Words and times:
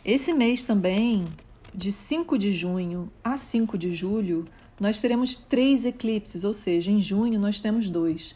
Esse 0.03 0.33
mês 0.33 0.65
também, 0.65 1.25
de 1.73 1.93
5 1.93 2.37
de 2.37 2.51
junho 2.51 3.09
a 3.23 3.37
5 3.37 3.77
de 3.77 3.93
julho, 3.93 4.45
nós 4.77 4.99
teremos 4.99 5.37
três 5.37 5.85
eclipses, 5.85 6.43
ou 6.43 6.53
seja, 6.53 6.91
em 6.91 6.99
junho 6.99 7.39
nós 7.39 7.61
temos 7.61 7.89
dois, 7.89 8.35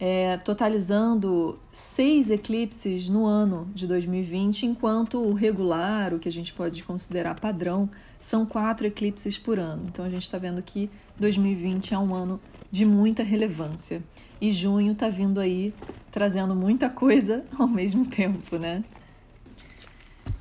é, 0.00 0.38
totalizando 0.38 1.58
seis 1.70 2.30
eclipses 2.30 3.10
no 3.10 3.26
ano 3.26 3.68
de 3.74 3.86
2020, 3.86 4.64
enquanto 4.64 5.18
o 5.18 5.34
regular, 5.34 6.14
o 6.14 6.18
que 6.18 6.28
a 6.28 6.32
gente 6.32 6.54
pode 6.54 6.82
considerar 6.82 7.38
padrão, 7.38 7.88
são 8.18 8.46
quatro 8.46 8.86
eclipses 8.86 9.36
por 9.36 9.58
ano. 9.58 9.84
Então 9.86 10.02
a 10.02 10.08
gente 10.08 10.22
está 10.22 10.38
vendo 10.38 10.62
que 10.62 10.88
2020 11.18 11.92
é 11.92 11.98
um 11.98 12.14
ano 12.14 12.40
de 12.70 12.86
muita 12.86 13.22
relevância. 13.22 14.02
E 14.40 14.50
junho 14.50 14.92
está 14.92 15.10
vindo 15.10 15.38
aí 15.38 15.74
trazendo 16.10 16.56
muita 16.56 16.88
coisa 16.88 17.44
ao 17.58 17.68
mesmo 17.68 18.06
tempo, 18.06 18.56
né? 18.56 18.82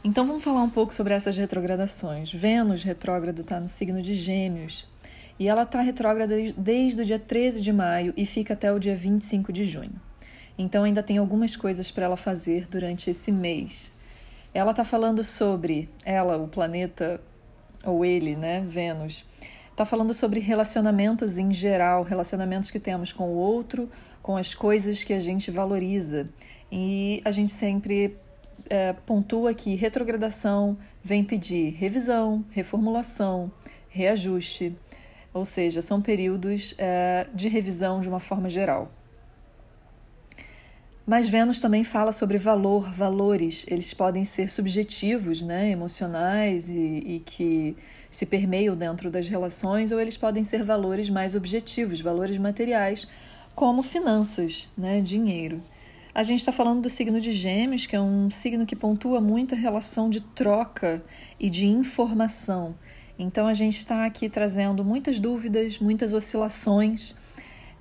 Então 0.01 0.25
vamos 0.25 0.41
falar 0.41 0.63
um 0.63 0.69
pouco 0.69 0.93
sobre 0.93 1.13
essas 1.13 1.35
retrogradações. 1.35 2.31
Vênus 2.31 2.83
retrógrado 2.83 3.41
está 3.41 3.59
no 3.59 3.67
signo 3.67 4.01
de 4.01 4.13
Gêmeos 4.13 4.88
e 5.39 5.47
ela 5.47 5.63
está 5.63 5.79
retrógrada 5.81 6.35
desde 6.57 7.01
o 7.01 7.05
dia 7.05 7.17
13 7.17 7.61
de 7.61 7.71
maio 7.71 8.13
e 8.17 8.25
fica 8.25 8.53
até 8.53 8.71
o 8.71 8.77
dia 8.77 8.95
25 8.95 9.53
de 9.53 9.63
junho. 9.63 9.95
Então 10.57 10.83
ainda 10.83 11.01
tem 11.01 11.17
algumas 11.17 11.55
coisas 11.55 11.89
para 11.89 12.03
ela 12.03 12.17
fazer 12.17 12.67
durante 12.67 13.09
esse 13.09 13.31
mês. 13.31 13.93
Ela 14.53 14.71
está 14.71 14.83
falando 14.83 15.23
sobre 15.23 15.87
ela, 16.03 16.37
o 16.37 16.47
planeta 16.47 17.21
ou 17.85 18.03
ele, 18.03 18.35
né, 18.35 18.61
Vênus, 18.67 19.23
está 19.71 19.85
falando 19.85 20.13
sobre 20.13 20.41
relacionamentos 20.41 21.37
em 21.37 21.53
geral, 21.53 22.03
relacionamentos 22.03 22.69
que 22.69 22.79
temos 22.79 23.13
com 23.13 23.29
o 23.29 23.35
outro, 23.35 23.89
com 24.21 24.35
as 24.35 24.53
coisas 24.53 25.03
que 25.05 25.13
a 25.13 25.19
gente 25.19 25.49
valoriza. 25.49 26.27
E 26.69 27.21
a 27.23 27.31
gente 27.31 27.51
sempre 27.51 28.17
é, 28.69 28.91
pontua 28.91 29.53
que 29.53 29.75
retrogradação 29.75 30.77
vem 31.01 31.23
pedir 31.23 31.69
revisão, 31.75 32.43
reformulação, 32.51 33.49
reajuste, 33.87 34.75
ou 35.33 35.45
seja, 35.45 35.81
são 35.81 36.01
períodos 36.01 36.73
é, 36.77 37.27
de 37.33 37.47
revisão 37.47 38.01
de 38.01 38.09
uma 38.09 38.19
forma 38.19 38.49
geral. 38.49 38.91
Mas 41.05 41.27
Vênus 41.27 41.59
também 41.59 41.83
fala 41.83 42.11
sobre 42.11 42.37
valor, 42.37 42.93
valores. 42.93 43.65
Eles 43.67 43.93
podem 43.95 44.23
ser 44.23 44.51
subjetivos, 44.51 45.41
né, 45.41 45.71
emocionais 45.71 46.69
e, 46.69 46.77
e 46.77 47.23
que 47.25 47.75
se 48.11 48.25
permeiam 48.25 48.75
dentro 48.75 49.09
das 49.09 49.27
relações, 49.27 49.91
ou 49.91 49.99
eles 49.99 50.17
podem 50.17 50.43
ser 50.43 50.63
valores 50.63 51.09
mais 51.09 51.33
objetivos, 51.33 51.99
valores 51.99 52.37
materiais, 52.37 53.07
como 53.55 53.81
finanças, 53.81 54.69
né, 54.77 55.01
dinheiro. 55.01 55.61
A 56.13 56.23
gente 56.23 56.39
está 56.39 56.51
falando 56.51 56.81
do 56.81 56.89
signo 56.89 57.19
de 57.19 57.31
Gêmeos, 57.31 57.85
que 57.85 57.95
é 57.95 58.01
um 58.01 58.29
signo 58.29 58.65
que 58.65 58.75
pontua 58.75 59.19
muito 59.19 59.55
a 59.55 59.57
relação 59.57 60.09
de 60.09 60.21
troca 60.21 61.03
e 61.39 61.49
de 61.49 61.67
informação. 61.67 62.75
Então 63.19 63.45
a 63.45 63.53
gente 63.53 63.77
está 63.77 64.05
aqui 64.05 64.29
trazendo 64.29 64.83
muitas 64.83 65.19
dúvidas, 65.19 65.77
muitas 65.77 66.13
oscilações 66.13 67.13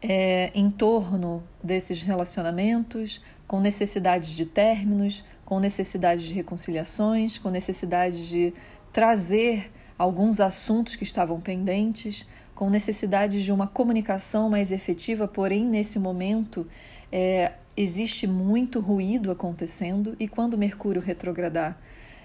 é, 0.03 0.51
em 0.53 0.69
torno 0.69 1.45
desses 1.63 2.03
relacionamentos, 2.03 3.23
com 3.47 3.61
necessidades 3.61 4.31
de 4.31 4.45
términos, 4.45 5.25
com 5.45 5.61
necessidades 5.61 6.25
de 6.27 6.35
reconciliações, 6.35 7.39
com 7.39 7.51
necessidade 7.51 8.29
de 8.29 8.53
trazer 8.93 9.71
alguns 9.97 10.41
assuntos 10.41 10.97
que 10.97 11.05
estavam 11.05 11.41
pendentes, 11.41 12.27
com 12.55 12.69
necessidade 12.69 13.45
de 13.45 13.53
uma 13.53 13.69
comunicação 13.69 14.51
mais 14.51 14.73
efetiva, 14.73 15.29
porém, 15.29 15.65
nesse 15.65 16.01
momento, 16.01 16.67
é, 17.13 17.53
existe 17.77 18.27
muito 18.27 18.81
ruído 18.81 19.31
acontecendo 19.31 20.17
e 20.19 20.27
quando 20.27 20.59
Mercúrio 20.59 21.01
retrogradar 21.01 21.79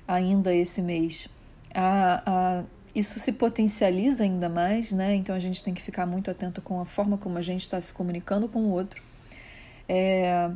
ainda 0.08 0.54
esse 0.54 0.82
mês, 0.82 1.28
a, 1.74 2.24
a, 2.26 2.64
isso 2.96 3.20
se 3.20 3.34
potencializa 3.34 4.24
ainda 4.24 4.48
mais, 4.48 4.92
né? 4.92 5.16
Então 5.16 5.36
a 5.36 5.40
gente 5.40 5.64
tem 5.64 5.74
que 5.74 5.82
ficar 5.82 6.06
muito 6.06 6.30
atento 6.30 6.62
com 6.62 6.80
a 6.80 6.86
forma 6.86 7.18
como 7.18 7.38
a 7.38 7.42
gente 7.42 7.62
está 7.62 7.80
se 7.82 7.94
comunicando 7.94 8.48
com 8.48 8.60
o 8.60 8.70
outro. 8.72 9.02
É, 9.90 10.50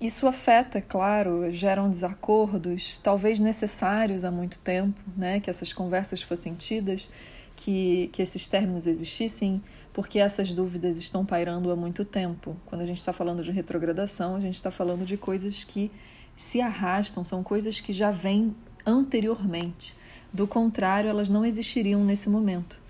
isso 0.00 0.28
afeta, 0.28 0.80
claro, 0.80 1.50
geram 1.50 1.90
desacordos, 1.90 2.98
talvez 2.98 3.40
necessários 3.40 4.24
há 4.24 4.30
muito 4.30 4.58
tempo, 4.60 5.00
né? 5.16 5.40
Que 5.40 5.50
essas 5.50 5.72
conversas 5.72 6.22
fossem 6.22 6.54
tidas, 6.54 7.10
que, 7.56 8.08
que 8.12 8.22
esses 8.22 8.46
términos 8.46 8.86
existissem 8.86 9.60
porque 9.92 10.20
essas 10.20 10.54
dúvidas 10.54 10.96
estão 10.98 11.26
pairando 11.26 11.72
há 11.72 11.74
muito 11.74 12.04
tempo. 12.04 12.56
Quando 12.66 12.82
a 12.82 12.86
gente 12.86 12.98
está 12.98 13.12
falando 13.12 13.42
de 13.42 13.50
retrogradação, 13.50 14.36
a 14.36 14.40
gente 14.40 14.54
está 14.54 14.70
falando 14.70 15.04
de 15.04 15.16
coisas 15.16 15.64
que 15.64 15.90
se 16.36 16.60
arrastam, 16.60 17.24
são 17.24 17.42
coisas 17.42 17.80
que 17.80 17.92
já 17.92 18.12
vêm 18.12 18.54
anteriormente. 18.86 19.96
Do 20.38 20.46
contrário, 20.46 21.10
elas 21.10 21.28
não 21.28 21.44
existiriam 21.44 22.04
nesse 22.04 22.28
momento, 22.28 22.80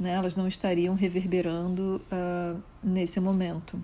né? 0.00 0.12
elas 0.12 0.36
não 0.36 0.48
estariam 0.48 0.94
reverberando 0.94 2.00
uh, 2.10 2.58
nesse 2.82 3.20
momento. 3.20 3.78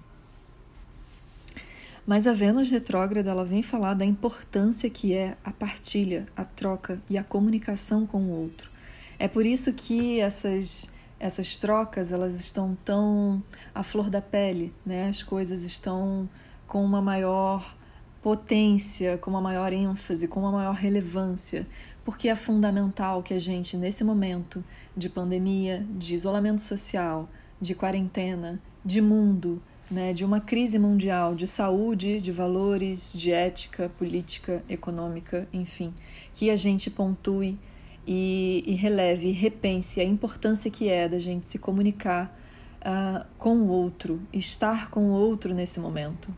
Mas 2.06 2.26
a 2.26 2.32
Vênus 2.32 2.70
retrógrada 2.70 3.30
ela 3.30 3.44
vem 3.44 3.62
falar 3.62 3.92
da 3.92 4.06
importância 4.06 4.88
que 4.88 5.12
é 5.12 5.36
a 5.44 5.50
partilha, 5.50 6.26
a 6.34 6.46
troca 6.46 6.98
e 7.10 7.18
a 7.18 7.22
comunicação 7.22 8.06
com 8.06 8.22
o 8.22 8.30
outro. 8.30 8.70
É 9.18 9.28
por 9.28 9.44
isso 9.44 9.70
que 9.74 10.18
essas 10.18 10.90
essas 11.18 11.58
trocas 11.58 12.12
elas 12.12 12.40
estão 12.40 12.74
tão 12.86 13.42
à 13.74 13.82
flor 13.82 14.08
da 14.08 14.22
pele, 14.22 14.72
né? 14.86 15.10
As 15.10 15.22
coisas 15.22 15.62
estão 15.62 16.26
com 16.66 16.82
uma 16.82 17.02
maior 17.02 17.76
potência, 18.22 19.16
com 19.18 19.30
uma 19.30 19.40
maior 19.40 19.72
ênfase, 19.72 20.28
com 20.28 20.40
uma 20.40 20.52
maior 20.52 20.74
relevância, 20.74 21.66
porque 22.04 22.28
é 22.28 22.34
fundamental 22.34 23.22
que 23.22 23.34
a 23.34 23.38
gente 23.38 23.76
nesse 23.76 24.02
momento 24.02 24.64
de 24.96 25.08
pandemia, 25.08 25.86
de 25.96 26.14
isolamento 26.14 26.62
social, 26.62 27.28
de 27.60 27.74
quarentena, 27.74 28.60
de 28.84 29.00
mundo, 29.00 29.62
né, 29.90 30.12
de 30.12 30.24
uma 30.24 30.40
crise 30.40 30.78
mundial 30.78 31.34
de 31.34 31.46
saúde, 31.46 32.20
de 32.20 32.30
valores, 32.30 33.12
de 33.12 33.32
ética, 33.32 33.90
política, 33.98 34.62
econômica, 34.68 35.48
enfim, 35.52 35.92
que 36.32 36.48
a 36.48 36.56
gente 36.56 36.90
pontue 36.90 37.58
e, 38.06 38.62
e 38.66 38.74
releve 38.74 39.28
e 39.28 39.32
repense 39.32 40.00
a 40.00 40.04
importância 40.04 40.70
que 40.70 40.88
é 40.88 41.08
da 41.08 41.18
gente 41.18 41.46
se 41.48 41.58
comunicar 41.58 42.36
uh, 42.80 43.26
com 43.36 43.56
o 43.56 43.68
outro, 43.68 44.20
estar 44.32 44.90
com 44.90 45.10
o 45.10 45.12
outro 45.12 45.54
nesse 45.54 45.80
momento. 45.80 46.34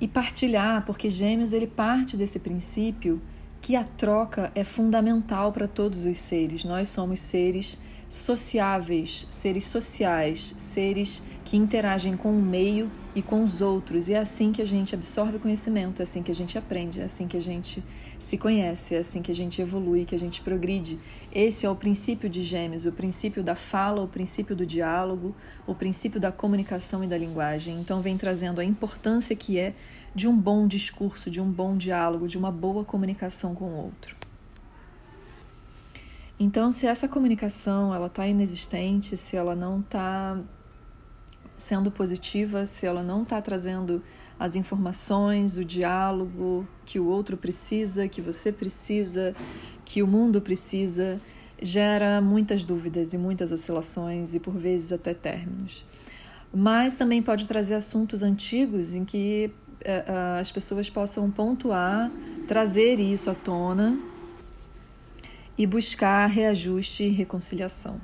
E 0.00 0.08
partilhar, 0.08 0.84
porque 0.84 1.08
Gêmeos 1.08 1.52
ele 1.52 1.68
parte 1.68 2.16
desse 2.16 2.38
princípio 2.40 3.22
que 3.64 3.76
a 3.76 3.82
troca 3.82 4.52
é 4.54 4.62
fundamental 4.62 5.50
para 5.50 5.66
todos 5.66 6.04
os 6.04 6.18
seres. 6.18 6.66
Nós 6.66 6.90
somos 6.90 7.18
seres 7.18 7.78
sociáveis, 8.10 9.26
seres 9.30 9.64
sociais, 9.64 10.54
seres 10.58 11.22
que 11.46 11.56
interagem 11.56 12.14
com 12.14 12.38
o 12.38 12.42
meio 12.42 12.92
e 13.14 13.22
com 13.22 13.42
os 13.42 13.62
outros. 13.62 14.10
E 14.10 14.12
é 14.12 14.18
assim 14.18 14.52
que 14.52 14.60
a 14.60 14.66
gente 14.66 14.94
absorve 14.94 15.38
conhecimento, 15.38 16.00
é 16.00 16.02
assim 16.02 16.22
que 16.22 16.30
a 16.30 16.34
gente 16.34 16.58
aprende, 16.58 17.00
é 17.00 17.04
assim 17.04 17.26
que 17.26 17.38
a 17.38 17.40
gente 17.40 17.82
se 18.20 18.36
conhece, 18.36 18.96
é 18.96 18.98
assim 18.98 19.22
que 19.22 19.32
a 19.32 19.34
gente 19.34 19.62
evolui, 19.62 20.04
que 20.04 20.14
a 20.14 20.18
gente 20.18 20.42
progride. 20.42 20.98
Esse 21.32 21.64
é 21.64 21.70
o 21.70 21.74
princípio 21.74 22.28
de 22.28 22.42
Gêmeos, 22.42 22.84
o 22.84 22.92
princípio 22.92 23.42
da 23.42 23.54
fala, 23.54 24.02
o 24.02 24.08
princípio 24.08 24.54
do 24.54 24.66
diálogo, 24.66 25.34
o 25.66 25.74
princípio 25.74 26.20
da 26.20 26.30
comunicação 26.30 27.02
e 27.02 27.06
da 27.06 27.16
linguagem. 27.16 27.80
Então, 27.80 28.02
vem 28.02 28.18
trazendo 28.18 28.60
a 28.60 28.64
importância 28.64 29.34
que 29.34 29.58
é 29.58 29.72
de 30.14 30.28
um 30.28 30.36
bom 30.36 30.66
discurso, 30.66 31.30
de 31.30 31.40
um 31.40 31.50
bom 31.50 31.76
diálogo, 31.76 32.28
de 32.28 32.38
uma 32.38 32.52
boa 32.52 32.84
comunicação 32.84 33.54
com 33.54 33.64
o 33.64 33.76
outro. 33.76 34.14
Então, 36.38 36.70
se 36.72 36.86
essa 36.86 37.08
comunicação 37.08 37.94
ela 37.94 38.06
está 38.06 38.26
inexistente, 38.26 39.16
se 39.16 39.36
ela 39.36 39.54
não 39.54 39.80
está 39.80 40.38
sendo 41.56 41.90
positiva, 41.90 42.66
se 42.66 42.86
ela 42.86 43.02
não 43.02 43.22
está 43.22 43.40
trazendo 43.40 44.02
as 44.38 44.56
informações, 44.56 45.56
o 45.56 45.64
diálogo 45.64 46.66
que 46.84 46.98
o 46.98 47.06
outro 47.06 47.36
precisa, 47.36 48.08
que 48.08 48.20
você 48.20 48.52
precisa, 48.52 49.34
que 49.84 50.02
o 50.02 50.06
mundo 50.06 50.40
precisa, 50.40 51.20
gera 51.62 52.20
muitas 52.20 52.64
dúvidas 52.64 53.14
e 53.14 53.18
muitas 53.18 53.52
oscilações 53.52 54.34
e 54.34 54.40
por 54.40 54.54
vezes 54.54 54.92
até 54.92 55.14
términos. 55.14 55.84
Mas 56.52 56.96
também 56.96 57.22
pode 57.22 57.46
trazer 57.46 57.74
assuntos 57.74 58.22
antigos 58.22 58.94
em 58.94 59.04
que 59.04 59.52
as 60.40 60.50
pessoas 60.50 60.88
possam 60.88 61.30
pontuar, 61.30 62.10
trazer 62.46 62.98
isso 62.98 63.30
à 63.30 63.34
tona 63.34 63.98
e 65.56 65.66
buscar 65.66 66.26
reajuste 66.26 67.04
e 67.04 67.08
reconciliação. 67.08 68.00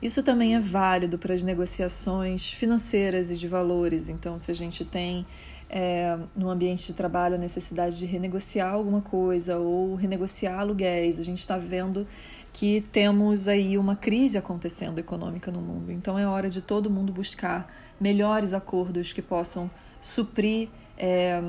Isso 0.00 0.22
também 0.22 0.56
é 0.56 0.60
válido 0.60 1.16
para 1.16 1.32
as 1.32 1.42
negociações 1.42 2.52
financeiras 2.52 3.30
e 3.30 3.36
de 3.36 3.46
valores. 3.46 4.08
Então, 4.08 4.38
se 4.38 4.50
a 4.50 4.54
gente 4.54 4.84
tem 4.84 5.24
é, 5.70 6.18
no 6.34 6.50
ambiente 6.50 6.88
de 6.88 6.92
trabalho 6.92 7.36
a 7.36 7.38
necessidade 7.38 7.98
de 7.98 8.04
renegociar 8.04 8.74
alguma 8.74 9.00
coisa 9.00 9.58
ou 9.58 9.94
renegociar 9.94 10.58
aluguéis, 10.58 11.20
a 11.20 11.22
gente 11.22 11.38
está 11.38 11.56
vendo 11.56 12.06
que 12.52 12.84
temos 12.92 13.48
aí 13.48 13.78
uma 13.78 13.96
crise 13.96 14.36
acontecendo 14.36 14.98
econômica 14.98 15.50
no 15.52 15.60
mundo. 15.60 15.92
Então, 15.92 16.18
é 16.18 16.26
hora 16.26 16.50
de 16.50 16.60
todo 16.60 16.90
mundo 16.90 17.12
buscar 17.12 17.72
melhores 18.00 18.52
acordos 18.52 19.12
que 19.12 19.22
possam 19.22 19.70
suprir 20.02 20.68
é, 21.02 21.42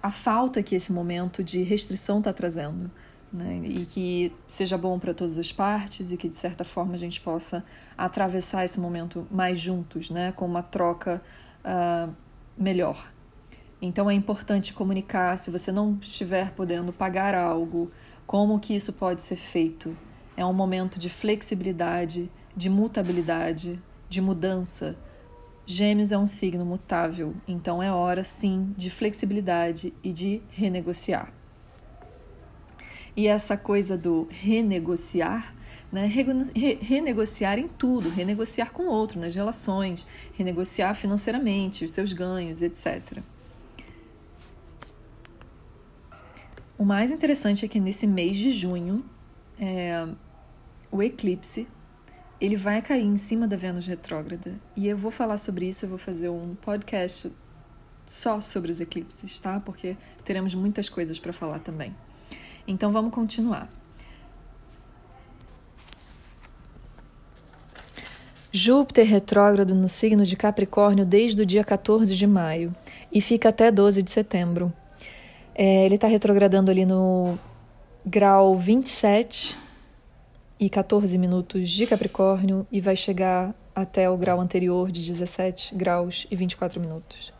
a 0.00 0.12
falta 0.12 0.62
que 0.62 0.76
esse 0.76 0.92
momento 0.92 1.42
de 1.42 1.62
restrição 1.64 2.18
está 2.18 2.32
trazendo 2.32 2.88
né? 3.32 3.60
e 3.64 3.84
que 3.84 4.32
seja 4.46 4.78
bom 4.78 4.96
para 4.96 5.12
todas 5.12 5.36
as 5.38 5.52
partes 5.52 6.12
e 6.12 6.16
que 6.16 6.28
de 6.28 6.36
certa 6.36 6.64
forma 6.64 6.94
a 6.94 6.98
gente 6.98 7.20
possa 7.20 7.64
atravessar 7.98 8.64
esse 8.64 8.78
momento 8.78 9.26
mais 9.28 9.58
juntos, 9.58 10.08
né? 10.08 10.30
com 10.32 10.46
uma 10.46 10.62
troca 10.62 11.20
uh, 11.64 12.14
melhor. 12.56 13.12
Então 13.82 14.08
é 14.08 14.14
importante 14.14 14.72
comunicar 14.72 15.36
se 15.36 15.50
você 15.50 15.72
não 15.72 15.98
estiver 16.00 16.52
podendo 16.52 16.92
pagar 16.92 17.34
algo, 17.34 17.90
como 18.24 18.60
que 18.60 18.74
isso 18.76 18.92
pode 18.92 19.20
ser 19.22 19.36
feito. 19.36 19.96
É 20.36 20.46
um 20.46 20.52
momento 20.52 20.96
de 20.96 21.08
flexibilidade, 21.08 22.30
de 22.56 22.70
mutabilidade, 22.70 23.82
de 24.08 24.20
mudança. 24.20 24.96
Gêmeos 25.70 26.10
é 26.10 26.18
um 26.18 26.26
signo 26.26 26.64
mutável, 26.64 27.32
então 27.46 27.80
é 27.80 27.92
hora 27.92 28.24
sim 28.24 28.74
de 28.76 28.90
flexibilidade 28.90 29.94
e 30.02 30.12
de 30.12 30.42
renegociar. 30.50 31.32
E 33.16 33.28
essa 33.28 33.56
coisa 33.56 33.96
do 33.96 34.26
renegociar, 34.30 35.54
né? 35.92 36.06
renegociar 36.80 37.56
em 37.56 37.68
tudo, 37.68 38.10
renegociar 38.10 38.72
com 38.72 38.82
o 38.82 38.90
outro, 38.90 39.20
nas 39.20 39.32
relações, 39.32 40.08
renegociar 40.34 40.96
financeiramente, 40.96 41.84
os 41.84 41.92
seus 41.92 42.12
ganhos, 42.12 42.62
etc. 42.62 43.18
O 46.76 46.84
mais 46.84 47.12
interessante 47.12 47.64
é 47.64 47.68
que 47.68 47.78
nesse 47.78 48.08
mês 48.08 48.36
de 48.36 48.50
junho, 48.50 49.04
é, 49.56 50.04
o 50.90 51.00
eclipse 51.00 51.68
ele 52.40 52.56
vai 52.56 52.80
cair 52.80 53.04
em 53.04 53.16
cima 53.16 53.46
da 53.46 53.56
Vênus 53.56 53.86
retrógrada. 53.86 54.54
E 54.74 54.88
eu 54.88 54.96
vou 54.96 55.10
falar 55.10 55.36
sobre 55.36 55.68
isso, 55.68 55.84
eu 55.84 55.88
vou 55.88 55.98
fazer 55.98 56.30
um 56.30 56.54
podcast 56.54 57.30
só 58.06 58.40
sobre 58.40 58.72
os 58.72 58.80
eclipses, 58.80 59.38
tá? 59.38 59.60
Porque 59.60 59.96
teremos 60.24 60.54
muitas 60.54 60.88
coisas 60.88 61.18
para 61.18 61.32
falar 61.32 61.58
também. 61.58 61.94
Então 62.66 62.90
vamos 62.90 63.12
continuar. 63.12 63.68
Júpiter 68.52 69.06
retrógrado 69.06 69.74
no 69.74 69.88
signo 69.88 70.24
de 70.24 70.34
Capricórnio 70.34 71.04
desde 71.04 71.42
o 71.42 71.46
dia 71.46 71.62
14 71.62 72.16
de 72.16 72.26
maio 72.26 72.74
e 73.12 73.20
fica 73.20 73.50
até 73.50 73.70
12 73.70 74.02
de 74.02 74.10
setembro. 74.10 74.72
É, 75.54 75.84
ele 75.84 75.94
está 75.94 76.08
retrogradando 76.08 76.70
ali 76.70 76.84
no 76.84 77.38
grau 78.04 78.56
27 78.56 79.56
e 80.60 80.68
14 80.68 81.16
minutos 81.16 81.70
de 81.70 81.86
Capricórnio 81.86 82.66
e 82.70 82.80
vai 82.80 82.94
chegar 82.94 83.54
até 83.74 84.10
o 84.10 84.16
grau 84.18 84.38
anterior 84.38 84.92
de 84.92 85.02
17 85.02 85.74
graus 85.74 86.26
e 86.30 86.36
24 86.36 86.78
minutos. 86.78 87.32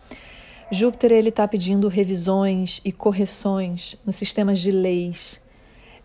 Júpiter 0.73 1.13
ele 1.13 1.29
está 1.29 1.47
pedindo 1.47 1.87
revisões 1.87 2.81
e 2.83 2.91
correções 2.91 3.97
nos 4.07 4.17
sistemas 4.17 4.59
de 4.59 4.71
leis, 4.71 5.39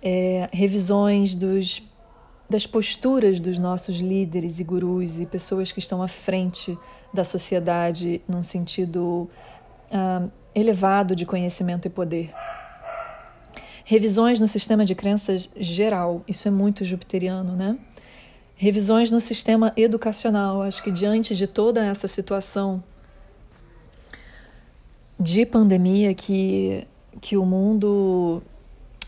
é, 0.01 0.49
revisões 0.51 1.35
dos, 1.35 1.81
das 2.49 2.67
posturas 2.67 3.39
dos 3.39 3.57
nossos 3.57 3.97
líderes 3.97 4.59
e 4.59 4.63
gurus 4.65 5.19
e 5.19 5.25
pessoas 5.25 5.71
que 5.71 5.79
estão 5.79 6.03
à 6.03 6.09
frente 6.09 6.77
da 7.13 7.23
sociedade 7.23 8.21
num 8.27 8.43
sentido 8.43 9.29
ah, 9.89 10.27
elevado 10.53 11.15
de 11.15 11.25
conhecimento 11.25 11.87
e 11.87 11.89
poder. 11.89 12.33
Revisões 13.87 14.39
no 14.39 14.47
sistema 14.47 14.83
de 14.83 14.95
crenças 14.95 15.47
geral, 15.55 16.23
isso 16.27 16.47
é 16.47 16.51
muito 16.51 16.83
jupiteriano, 16.83 17.55
né? 17.55 17.77
Revisões 18.55 19.11
no 19.11 19.19
sistema 19.19 19.71
educacional, 19.77 20.63
acho 20.63 20.81
que 20.81 20.89
diante 20.89 21.35
de 21.35 21.45
toda 21.45 21.85
essa 21.85 22.07
situação 22.07 22.83
de 25.19 25.45
pandemia 25.45 26.15
que, 26.15 26.87
que 27.21 27.37
o 27.37 27.45
mundo 27.45 28.41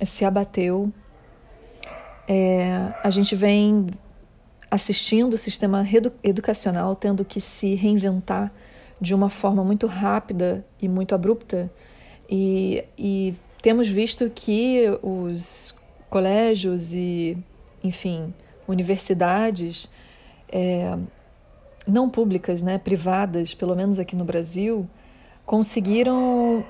se 0.06 0.24
abateu. 0.24 0.94
É, 2.28 2.94
a 3.04 3.10
gente 3.10 3.36
vem 3.36 3.88
assistindo 4.70 5.34
o 5.34 5.38
sistema 5.40 5.84
educacional 6.24 6.96
tendo 6.96 7.26
que 7.26 7.42
se 7.42 7.74
reinventar 7.74 8.54
de 9.02 9.16
uma 9.16 9.30
forma 9.30 9.64
muito 9.64 9.88
rápida 9.88 10.64
e 10.80 10.88
muito 10.88 11.16
abrupta, 11.16 11.72
e, 12.30 12.84
e 12.96 13.34
temos 13.68 13.90
visto 13.90 14.30
que 14.30 14.86
os 15.04 15.76
colégios 16.10 16.94
e, 16.94 17.38
enfim, 17.84 18.34
universidades 18.66 19.90
é, 20.48 20.98
não 21.86 22.10
públicas, 22.10 22.62
né, 22.62 22.78
privadas, 22.78 23.54
pelo 23.54 23.76
menos 23.76 24.00
aqui 24.00 24.16
no 24.16 24.24
Brasil, 24.24 24.88
conseguiram, 25.46 26.64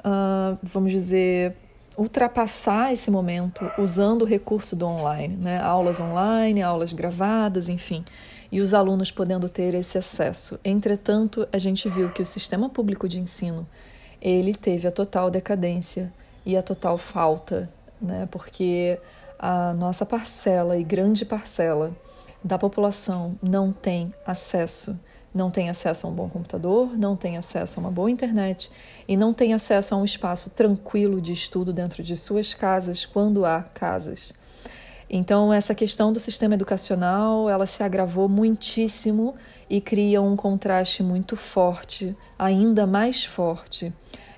uh, 0.00 0.58
vamos 0.62 0.92
dizer, 0.92 1.56
ultrapassar 1.96 2.92
esse 2.92 3.10
momento 3.10 3.64
usando 3.78 4.20
o 4.20 4.26
recurso 4.26 4.76
do 4.76 4.84
online, 4.84 5.34
né? 5.36 5.58
aulas 5.58 6.00
online, 6.00 6.60
aulas 6.60 6.92
gravadas, 6.92 7.70
enfim, 7.70 8.04
e 8.52 8.60
os 8.60 8.74
alunos 8.74 9.10
podendo 9.10 9.48
ter 9.48 9.72
esse 9.72 9.96
acesso. 9.96 10.60
Entretanto, 10.62 11.48
a 11.50 11.56
gente 11.56 11.88
viu 11.88 12.10
que 12.10 12.20
o 12.20 12.26
sistema 12.26 12.68
público 12.68 13.08
de 13.08 13.18
ensino 13.18 13.66
ele 14.20 14.54
teve 14.54 14.86
a 14.86 14.90
total 14.90 15.30
decadência 15.30 16.12
e 16.46 16.56
a 16.56 16.62
total 16.62 16.96
falta, 16.96 17.68
né? 18.00 18.26
porque 18.30 18.98
a 19.38 19.74
nossa 19.74 20.06
parcela 20.06 20.78
e 20.78 20.82
grande 20.82 21.26
parcela 21.26 21.94
da 22.42 22.56
população 22.56 23.36
não 23.42 23.70
tem 23.72 24.14
acesso 24.24 24.98
não 25.36 25.50
tem 25.50 25.68
acesso 25.68 26.06
a 26.06 26.10
um 26.10 26.14
bom 26.14 26.30
computador, 26.30 26.96
não 26.96 27.14
tem 27.14 27.36
acesso 27.36 27.78
a 27.78 27.82
uma 27.82 27.90
boa 27.90 28.10
internet 28.10 28.70
e 29.06 29.18
não 29.18 29.34
tem 29.34 29.52
acesso 29.52 29.94
a 29.94 29.98
um 29.98 30.04
espaço 30.04 30.48
tranquilo 30.48 31.20
de 31.20 31.32
estudo 31.32 31.74
dentro 31.74 32.02
de 32.02 32.16
suas 32.16 32.54
casas 32.54 33.04
quando 33.04 33.44
há 33.44 33.60
casas. 33.62 34.32
Então 35.10 35.52
essa 35.52 35.74
questão 35.74 36.10
do 36.10 36.18
sistema 36.18 36.54
educacional, 36.54 37.50
ela 37.50 37.66
se 37.66 37.82
agravou 37.82 38.28
muitíssimo 38.28 39.34
e 39.68 39.78
cria 39.78 40.22
um 40.22 40.34
contraste 40.34 41.02
muito 41.02 41.36
forte, 41.36 42.16
ainda 42.38 42.86
mais 42.86 43.24
forte, 43.24 43.92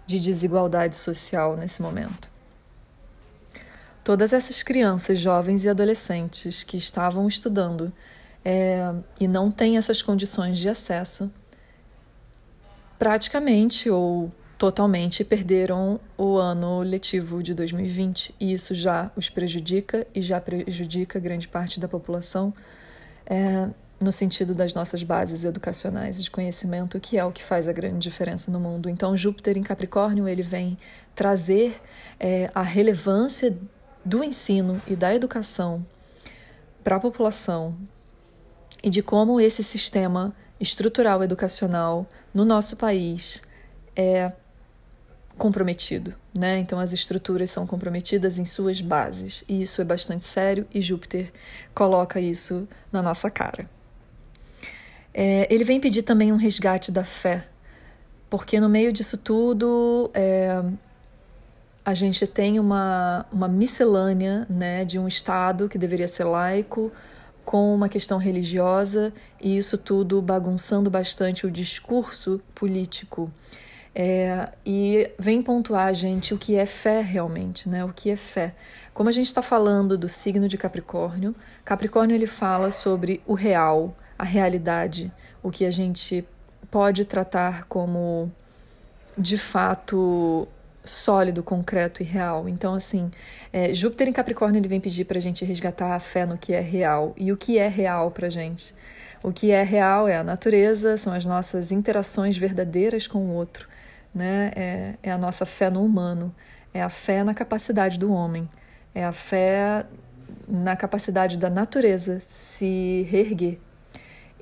de 0.09 0.19
desigualdade 0.19 0.97
social 0.97 1.55
nesse 1.55 1.83
momento. 1.83 2.31
Todas 4.03 4.33
essas 4.33 4.63
crianças, 4.63 5.19
jovens 5.19 5.67
e 5.67 5.69
adolescentes 5.69 6.65
que 6.65 6.79
estavam 6.79 7.29
estudando 7.29 7.93
é, 8.43 8.91
e 9.21 9.29
não 9.29 9.51
tem 9.51 9.77
essas 9.77 10.01
condições 10.01 10.57
de 10.57 10.67
acesso, 10.67 11.31
praticamente 12.99 13.91
ou 13.91 14.33
totalmente 14.57 15.23
perderam 15.23 16.01
o 16.17 16.37
ano 16.37 16.81
letivo 16.81 17.43
de 17.43 17.53
2020 17.53 18.35
e 18.41 18.55
isso 18.55 18.75
já 18.75 19.13
os 19.15 19.29
prejudica 19.29 20.07
e 20.15 20.23
já 20.23 20.41
prejudica 20.41 21.21
grande 21.21 21.47
parte 21.47 21.79
da 21.79 21.87
população 21.87 22.53
é, 23.27 23.69
no 24.01 24.13
sentido 24.13 24.55
das 24.55 24.75
nossas 24.75 25.03
bases 25.03 25.45
educacionais 25.45 26.23
de 26.23 26.31
conhecimento, 26.31 27.01
que 27.01 27.19
é 27.19 27.25
o 27.25 27.33
que 27.33 27.43
faz 27.43 27.67
a 27.67 27.73
grande 27.73 27.99
diferença 27.99 28.51
no 28.51 28.61
mundo. 28.61 28.89
Então, 28.89 29.17
Júpiter 29.17 29.59
em 29.59 29.63
Capricórnio 29.63 30.29
ele 30.29 30.43
vem 30.43 30.79
trazer 31.15 31.81
é, 32.19 32.51
a 32.55 32.63
relevância 32.63 33.57
do 34.05 34.23
ensino 34.23 34.81
e 34.87 34.95
da 34.95 35.15
educação 35.15 35.85
para 36.85 36.97
a 36.97 37.01
população 37.01 37.77
e 38.83 38.89
de 38.89 39.03
como 39.03 39.41
esse 39.41 39.63
sistema 39.65 40.35
estrutural 40.61 41.23
educacional 41.23 42.07
no 42.33 42.45
nosso 42.45 42.77
país 42.77 43.43
é 43.97 44.33
comprometido, 45.37 46.15
né? 46.37 46.59
Então 46.59 46.79
as 46.79 46.93
estruturas 46.93 47.51
são 47.51 47.67
comprometidas 47.67 48.39
em 48.39 48.45
suas 48.45 48.81
bases 48.81 49.45
e 49.49 49.63
isso 49.63 49.81
é 49.81 49.85
bastante 49.85 50.25
sério 50.25 50.67
e 50.73 50.81
Júpiter 50.81 51.33
coloca 51.75 52.21
isso 52.21 52.69
na 52.93 53.03
nossa 53.03 53.31
cara. 53.31 53.69
É, 55.13 55.47
ele 55.53 55.65
vem 55.65 55.81
pedir 55.81 56.03
também 56.03 56.33
um 56.33 56.37
resgate 56.37 56.93
da 56.93 57.05
fé, 57.05 57.47
porque 58.29 58.61
no 58.61 58.69
meio 58.69 58.93
disso 58.93 59.17
tudo 59.17 60.11
é, 60.15 60.63
a 61.85 61.95
gente 61.95 62.27
tem 62.27 62.61
uma, 62.61 63.25
uma 63.33 63.49
miscelânea 63.49 64.47
né, 64.51 64.85
de 64.85 64.99
um 64.99 65.09
Estado 65.09 65.69
que 65.69 65.79
deveria 65.79 66.07
ser 66.07 66.25
laico 66.25 66.93
com 67.49 67.75
uma 67.75 67.89
questão 67.89 68.19
religiosa 68.19 69.11
e 69.41 69.57
isso 69.57 69.79
tudo 69.79 70.21
bagunçando 70.21 70.91
bastante 70.91 71.47
o 71.47 71.51
discurso 71.51 72.43
político. 72.55 73.33
É, 73.95 74.51
e 74.67 75.11
vem 75.19 75.41
pontuar, 75.41 75.95
gente, 75.95 76.35
o 76.35 76.39
que 76.39 76.57
é 76.57 76.67
fé 76.67 77.01
realmente, 77.01 77.69
né? 77.69 77.83
O 77.87 77.89
que 77.89 78.11
é 78.11 78.17
fé. 78.17 78.55
Como 78.93 79.09
a 79.09 79.13
gente 79.13 79.29
está 79.29 79.41
falando 79.41 79.97
do 79.97 80.11
signo 80.11 80.47
de 80.47 80.59
Capricórnio, 80.59 81.35
Capricórnio 81.65 82.15
ele 82.15 82.27
fala 82.27 82.71
sobre 82.71 83.23
o 83.27 83.33
real, 83.33 83.97
a 84.19 84.25
realidade, 84.25 85.13
o 85.43 85.51
que 85.51 85.65
a 85.65 85.71
gente 85.71 86.27
pode 86.71 87.05
tratar 87.05 87.65
como 87.65 88.31
de 89.17 89.39
fato 89.39 90.49
sólido, 90.85 91.43
concreto 91.43 92.03
e 92.03 92.07
real. 92.07 92.49
Então, 92.49 92.75
assim, 92.75 93.11
é, 93.53 93.73
Júpiter 93.75 94.09
em 94.09 94.13
Capricórnio 94.13 94.59
ele 94.59 94.69
vem 94.69 94.81
pedir 94.81 95.05
para 95.05 95.19
a 95.19 95.21
gente 95.21 95.45
resgatar 95.45 95.95
a 95.95 96.01
fé 96.01 96.25
no 96.25 96.39
que 96.39 96.53
é 96.53 96.61
real. 96.61 97.15
E 97.17 97.31
o 97.33 97.37
que 97.37 97.59
é 97.59 97.69
real 97.69 98.11
para 98.11 98.29
gente? 98.29 98.75
O 99.23 99.33
que 99.33 99.51
é 99.51 99.63
real 99.63 100.09
é 100.09 100.17
a 100.17 100.25
natureza, 100.25 100.97
são 100.97 101.13
as 101.13 101.27
nossas 101.27 101.73
interações 101.73 102.37
verdadeiras 102.37 103.07
com 103.07 103.19
o 103.19 103.35
outro, 103.35 103.69
né? 104.15 104.51
É, 104.55 104.95
é 105.03 105.11
a 105.11 105.19
nossa 105.19 105.45
fé 105.45 105.69
no 105.69 105.85
humano, 105.85 106.35
é 106.73 106.81
a 106.83 106.89
fé 106.89 107.25
na 107.25 107.35
capacidade 107.35 107.99
do 107.99 108.13
homem, 108.13 108.49
é 108.95 109.05
a 109.05 109.13
fé 109.13 109.85
na 110.47 110.77
capacidade 110.77 111.37
da 111.37 111.51
natureza 111.51 112.21
se 112.21 113.07
reerguer, 113.11 113.59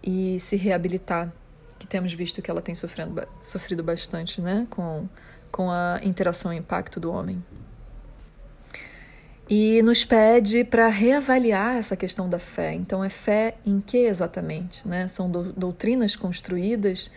e 0.06 0.38
se 0.38 0.54
reabilitar, 0.56 1.32
que 1.78 1.86
temos 1.86 2.14
visto 2.14 2.40
que 2.40 2.50
ela 2.50 2.62
tem 2.62 2.74
sofrendo, 2.74 3.26
sofrido 3.40 3.82
bastante 3.82 4.40
né, 4.40 4.66
com, 4.70 5.08
com 5.50 5.70
a 5.70 6.00
interação 6.02 6.52
e 6.52 6.56
impacto 6.56 7.00
do 7.00 7.10
homem. 7.10 7.44
E 9.48 9.80
nos 9.82 10.04
pede 10.04 10.64
para 10.64 10.88
reavaliar 10.88 11.76
essa 11.76 11.96
questão 11.96 12.28
da 12.28 12.38
fé. 12.38 12.72
Então, 12.72 13.02
é 13.02 13.08
fé 13.08 13.54
em 13.64 13.80
que 13.80 13.98
exatamente? 13.98 14.86
Né? 14.86 15.06
São 15.06 15.30
do, 15.30 15.52
doutrinas 15.52 16.16
construídas 16.16 17.12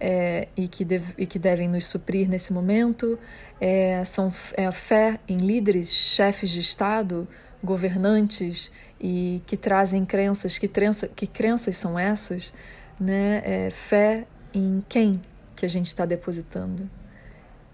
é, 0.00 0.48
e, 0.56 0.68
que 0.68 0.86
e 1.18 1.26
que 1.26 1.38
devem 1.38 1.68
nos 1.68 1.86
suprir 1.86 2.28
nesse 2.28 2.50
momento. 2.52 3.18
É, 3.60 4.02
são, 4.04 4.32
é 4.54 4.64
a 4.64 4.72
fé 4.72 5.20
em 5.28 5.36
líderes, 5.36 5.92
chefes 5.92 6.48
de 6.48 6.60
Estado, 6.60 7.28
governantes 7.62 8.70
e 9.00 9.42
que 9.46 9.56
trazem 9.56 10.04
crenças, 10.04 10.58
que, 10.58 10.68
crença, 10.68 11.08
que 11.08 11.26
crenças 11.26 11.76
são 11.76 11.98
essas, 11.98 12.54
né? 12.98 13.42
É, 13.44 13.70
fé 13.70 14.26
em 14.54 14.82
quem 14.88 15.20
que 15.54 15.66
a 15.66 15.68
gente 15.68 15.86
está 15.86 16.06
depositando, 16.06 16.88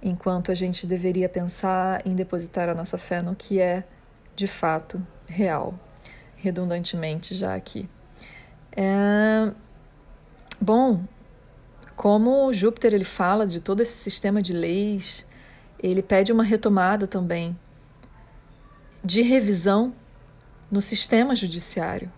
enquanto 0.03 0.51
a 0.51 0.55
gente 0.55 0.87
deveria 0.87 1.29
pensar 1.29 2.05
em 2.07 2.15
depositar 2.15 2.69
a 2.69 2.75
nossa 2.75 2.99
fé 2.99 3.23
no 3.23 3.35
que 3.35 3.61
é 3.61 3.85
de 4.35 4.47
fato 4.47 5.05
real, 5.27 5.75
redundantemente 6.37 7.35
já 7.35 7.55
aqui. 7.55 7.89
É... 8.77 9.53
Bom, 10.61 11.05
como 11.97 12.53
Júpiter 12.53 12.95
ele 12.95 13.05
fala 13.05 13.47
de 13.47 13.61
todo 13.61 13.81
esse 13.81 13.97
sistema 13.99 14.41
de 14.41 14.53
leis, 14.53 15.27
ele 15.79 16.03
pede 16.03 16.33
uma 16.33 16.45
retomada 16.45 17.07
também 17.07 17.57
de 19.05 19.23
revisão 19.23 19.93
no 20.73 20.81
sistema 20.81 21.37
judiciário. 21.37 22.11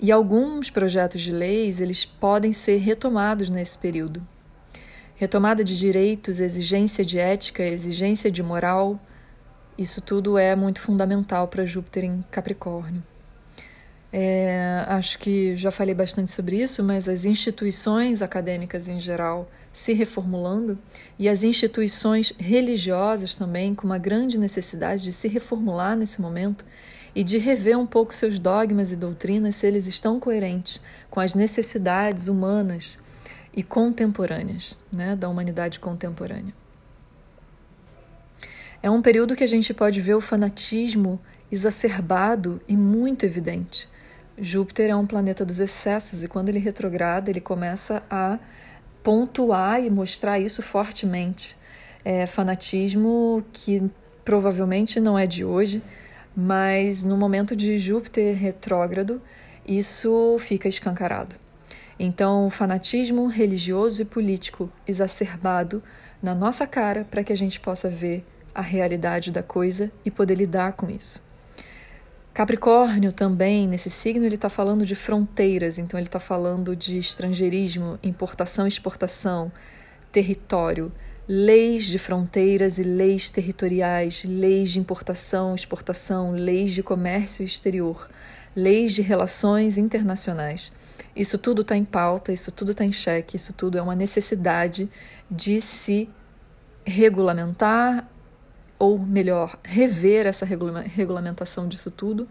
E 0.00 0.10
alguns 0.10 0.68
projetos 0.68 1.22
de 1.22 1.30
leis, 1.30 1.80
eles 1.80 2.04
podem 2.04 2.52
ser 2.52 2.78
retomados 2.78 3.48
nesse 3.48 3.78
período. 3.78 4.26
Retomada 5.14 5.62
de 5.62 5.78
direitos, 5.78 6.40
exigência 6.40 7.04
de 7.04 7.16
ética, 7.16 7.62
exigência 7.62 8.30
de 8.30 8.42
moral, 8.42 9.00
isso 9.78 10.00
tudo 10.00 10.36
é 10.36 10.56
muito 10.56 10.80
fundamental 10.80 11.46
para 11.46 11.64
Júpiter 11.64 12.04
em 12.04 12.24
Capricórnio. 12.30 13.02
É, 14.12 14.84
acho 14.88 15.18
que 15.18 15.54
já 15.56 15.70
falei 15.70 15.94
bastante 15.94 16.30
sobre 16.30 16.60
isso, 16.62 16.82
mas 16.82 17.08
as 17.08 17.24
instituições 17.24 18.20
acadêmicas 18.20 18.88
em 18.88 18.98
geral 18.98 19.48
se 19.72 19.92
reformulando 19.92 20.78
e 21.18 21.28
as 21.28 21.42
instituições 21.42 22.32
religiosas 22.38 23.36
também 23.36 23.74
com 23.74 23.86
uma 23.86 23.98
grande 23.98 24.38
necessidade 24.38 25.04
de 25.04 25.12
se 25.12 25.28
reformular 25.28 25.96
nesse 25.96 26.20
momento 26.20 26.64
e 27.16 27.24
de 27.24 27.38
rever 27.38 27.78
um 27.78 27.86
pouco 27.86 28.12
seus 28.12 28.38
dogmas 28.38 28.92
e 28.92 28.96
doutrinas 28.96 29.56
se 29.56 29.66
eles 29.66 29.86
estão 29.86 30.20
coerentes 30.20 30.78
com 31.08 31.18
as 31.18 31.34
necessidades 31.34 32.28
humanas 32.28 32.98
e 33.54 33.62
contemporâneas, 33.62 34.78
né, 34.94 35.16
da 35.16 35.26
humanidade 35.26 35.80
contemporânea. 35.80 36.52
É 38.82 38.90
um 38.90 39.00
período 39.00 39.34
que 39.34 39.42
a 39.42 39.48
gente 39.48 39.72
pode 39.72 39.98
ver 39.98 40.12
o 40.12 40.20
fanatismo 40.20 41.18
exacerbado 41.50 42.60
e 42.68 42.76
muito 42.76 43.24
evidente. 43.24 43.88
Júpiter 44.36 44.90
é 44.90 44.94
um 44.94 45.06
planeta 45.06 45.42
dos 45.42 45.58
excessos 45.58 46.22
e 46.22 46.28
quando 46.28 46.50
ele 46.50 46.58
retrograda, 46.58 47.30
ele 47.30 47.40
começa 47.40 48.02
a 48.10 48.38
pontuar 49.02 49.82
e 49.82 49.88
mostrar 49.88 50.38
isso 50.38 50.60
fortemente. 50.60 51.56
É 52.04 52.26
fanatismo 52.26 53.42
que 53.54 53.90
provavelmente 54.22 55.00
não 55.00 55.18
é 55.18 55.26
de 55.26 55.46
hoje, 55.46 55.82
mas 56.36 57.02
no 57.02 57.16
momento 57.16 57.56
de 57.56 57.78
Júpiter 57.78 58.36
retrógrado, 58.36 59.22
isso 59.66 60.36
fica 60.38 60.68
escancarado. 60.68 61.36
Então, 61.98 62.50
fanatismo 62.50 63.26
religioso 63.26 64.02
e 64.02 64.04
político 64.04 64.70
exacerbado 64.86 65.82
na 66.22 66.34
nossa 66.34 66.66
cara 66.66 67.06
para 67.10 67.24
que 67.24 67.32
a 67.32 67.36
gente 67.36 67.58
possa 67.58 67.88
ver 67.88 68.22
a 68.54 68.60
realidade 68.60 69.30
da 69.30 69.42
coisa 69.42 69.90
e 70.04 70.10
poder 70.10 70.34
lidar 70.34 70.74
com 70.74 70.90
isso. 70.90 71.24
Capricórnio 72.34 73.12
também, 73.12 73.66
nesse 73.66 73.88
signo, 73.88 74.26
ele 74.26 74.34
está 74.34 74.50
falando 74.50 74.84
de 74.84 74.94
fronteiras, 74.94 75.78
então 75.78 75.98
ele 75.98 76.06
está 76.06 76.20
falando 76.20 76.76
de 76.76 76.98
estrangeirismo, 76.98 77.98
importação, 78.02 78.66
exportação, 78.66 79.50
território 80.12 80.92
leis 81.28 81.84
de 81.84 81.98
fronteiras 81.98 82.78
e 82.78 82.82
leis 82.82 83.30
territoriais, 83.30 84.24
leis 84.24 84.70
de 84.70 84.78
importação, 84.78 85.54
exportação, 85.54 86.32
leis 86.32 86.72
de 86.72 86.82
comércio 86.82 87.44
exterior, 87.44 88.08
leis 88.54 88.92
de 88.92 89.02
relações 89.02 89.76
internacionais. 89.76 90.72
Isso 91.14 91.38
tudo 91.38 91.62
está 91.62 91.76
em 91.76 91.84
pauta, 91.84 92.32
isso 92.32 92.52
tudo 92.52 92.70
está 92.72 92.84
em 92.84 92.92
xeque, 92.92 93.36
isso 93.36 93.52
tudo 93.52 93.78
é 93.78 93.82
uma 93.82 93.96
necessidade 93.96 94.88
de 95.30 95.60
se 95.60 96.08
regulamentar, 96.84 98.06
ou 98.78 98.98
melhor, 98.98 99.58
rever 99.64 100.26
essa 100.26 100.44
regulamentação 100.44 101.66
disso 101.66 101.90
tudo. 101.90 102.28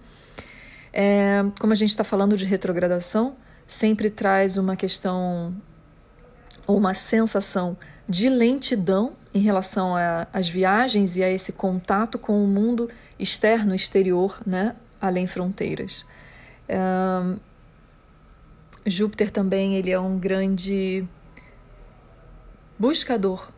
É, 0.93 1.43
como 1.59 1.73
a 1.73 1.75
gente 1.75 1.89
está 1.89 2.03
falando 2.03 2.37
de 2.37 2.45
retrogradação, 2.45 3.35
sempre 3.67 4.09
traz 4.09 4.55
uma 4.55 4.75
questão 4.75 5.53
ou 6.67 6.77
uma 6.77 6.93
sensação 6.93 7.75
de 8.07 8.29
lentidão 8.29 9.13
em 9.33 9.39
relação 9.39 9.93
às 10.31 10.47
viagens 10.47 11.17
e 11.17 11.23
a 11.23 11.29
esse 11.29 11.51
contato 11.51 12.17
com 12.17 12.43
o 12.43 12.47
mundo 12.47 12.89
externo, 13.19 13.75
exterior, 13.75 14.39
né, 14.45 14.75
além 15.01 15.27
fronteiras. 15.27 16.05
Um, 16.69 17.37
Júpiter 18.85 19.31
também 19.31 19.75
ele 19.75 19.91
é 19.91 19.99
um 19.99 20.19
grande 20.19 21.05
buscador 22.77 23.49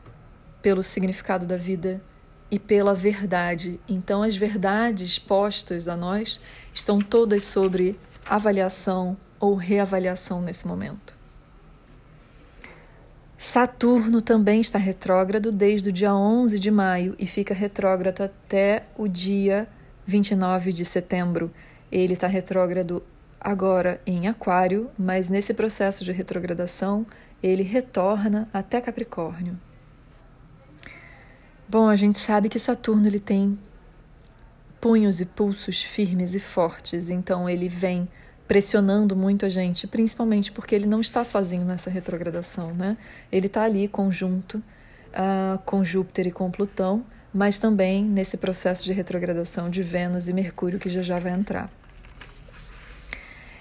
pelo 0.61 0.81
significado 0.81 1.45
da 1.45 1.57
vida 1.57 2.01
e 2.49 2.57
pela 2.57 2.93
verdade. 2.93 3.79
Então, 3.89 4.23
as 4.23 4.37
verdades 4.37 5.19
postas 5.19 5.87
a 5.87 5.97
nós 5.97 6.39
estão 6.73 6.99
todas 6.99 7.43
sobre 7.43 7.99
avaliação 8.25 9.17
ou 9.39 9.55
reavaliação 9.55 10.41
nesse 10.41 10.65
momento. 10.65 11.16
Saturno 13.49 14.21
também 14.21 14.59
está 14.59 14.77
retrógrado 14.77 15.53
desde 15.53 15.87
o 15.87 15.91
dia 15.93 16.13
11 16.13 16.59
de 16.59 16.69
maio 16.69 17.15
e 17.17 17.25
fica 17.25 17.53
retrógrado 17.53 18.21
até 18.21 18.83
o 18.97 19.07
dia 19.07 19.69
29 20.05 20.73
de 20.73 20.83
setembro. 20.83 21.49
Ele 21.89 22.13
está 22.13 22.27
retrógrado 22.27 23.01
agora 23.39 24.01
em 24.05 24.27
Aquário, 24.27 24.91
mas 24.99 25.29
nesse 25.29 25.53
processo 25.53 26.03
de 26.03 26.11
retrogradação 26.11 27.07
ele 27.41 27.63
retorna 27.63 28.49
até 28.53 28.81
Capricórnio. 28.81 29.57
Bom, 31.69 31.87
a 31.87 31.95
gente 31.95 32.19
sabe 32.19 32.49
que 32.49 32.59
Saturno 32.59 33.07
ele 33.07 33.17
tem 33.17 33.57
punhos 34.81 35.21
e 35.21 35.25
pulsos 35.25 35.81
firmes 35.81 36.35
e 36.35 36.39
fortes, 36.41 37.09
então 37.09 37.49
ele 37.49 37.69
vem 37.69 38.09
pressionando 38.47 39.15
muito 39.15 39.45
a 39.45 39.49
gente, 39.49 39.85
principalmente 39.85 40.51
porque 40.51 40.73
ele 40.73 40.85
não 40.85 41.01
está 41.01 41.23
sozinho 41.23 41.65
nessa 41.65 41.89
retrogradação, 41.89 42.73
né? 42.73 42.97
Ele 43.31 43.47
está 43.47 43.63
ali 43.63 43.87
conjunto 43.87 44.55
uh, 44.55 45.57
com 45.65 45.83
Júpiter 45.83 46.27
e 46.27 46.31
com 46.31 46.49
Plutão, 46.49 47.03
mas 47.33 47.59
também 47.59 48.03
nesse 48.03 48.37
processo 48.37 48.85
de 48.85 48.93
retrogradação 48.93 49.69
de 49.69 49.83
Vênus 49.83 50.27
e 50.27 50.33
Mercúrio 50.33 50.79
que 50.79 50.89
já 50.89 51.01
já 51.01 51.19
vai 51.19 51.33
entrar. 51.33 51.69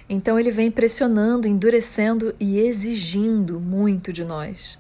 Então 0.09 0.39
ele 0.39 0.53
vem 0.53 0.71
pressionando, 0.71 1.49
endurecendo 1.49 2.33
e 2.39 2.61
exigindo 2.61 3.59
muito 3.59 4.13
de 4.13 4.25
nós. 4.25 4.79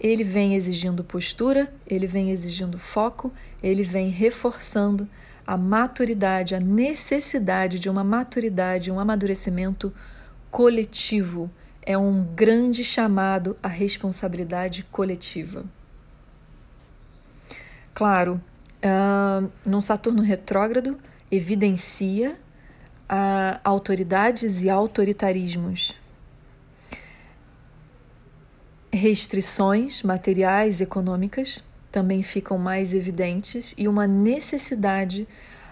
Ele 0.00 0.24
vem 0.24 0.54
exigindo 0.54 1.04
postura, 1.04 1.72
ele 1.86 2.06
vem 2.06 2.30
exigindo 2.32 2.78
foco, 2.78 3.32
ele 3.62 3.84
vem 3.84 4.08
reforçando 4.08 5.06
a 5.50 5.56
maturidade, 5.56 6.54
a 6.54 6.60
necessidade 6.60 7.80
de 7.80 7.90
uma 7.90 8.04
maturidade, 8.04 8.88
um 8.88 9.00
amadurecimento 9.00 9.92
coletivo. 10.48 11.50
É 11.82 11.98
um 11.98 12.22
grande 12.22 12.84
chamado 12.84 13.56
à 13.60 13.66
responsabilidade 13.66 14.84
coletiva. 14.92 15.64
Claro, 17.92 18.40
uh, 18.76 19.50
num 19.66 19.80
Saturno 19.80 20.22
retrógrado, 20.22 20.96
evidencia 21.32 22.36
uh, 23.10 23.58
autoridades 23.64 24.62
e 24.62 24.70
autoritarismos, 24.70 25.96
restrições 28.92 30.04
materiais, 30.04 30.80
econômicas 30.80 31.64
também 31.90 32.22
ficam 32.22 32.56
mais 32.58 32.94
evidentes 32.94 33.74
e 33.76 33.88
uma 33.88 34.06
necessidade 34.06 35.26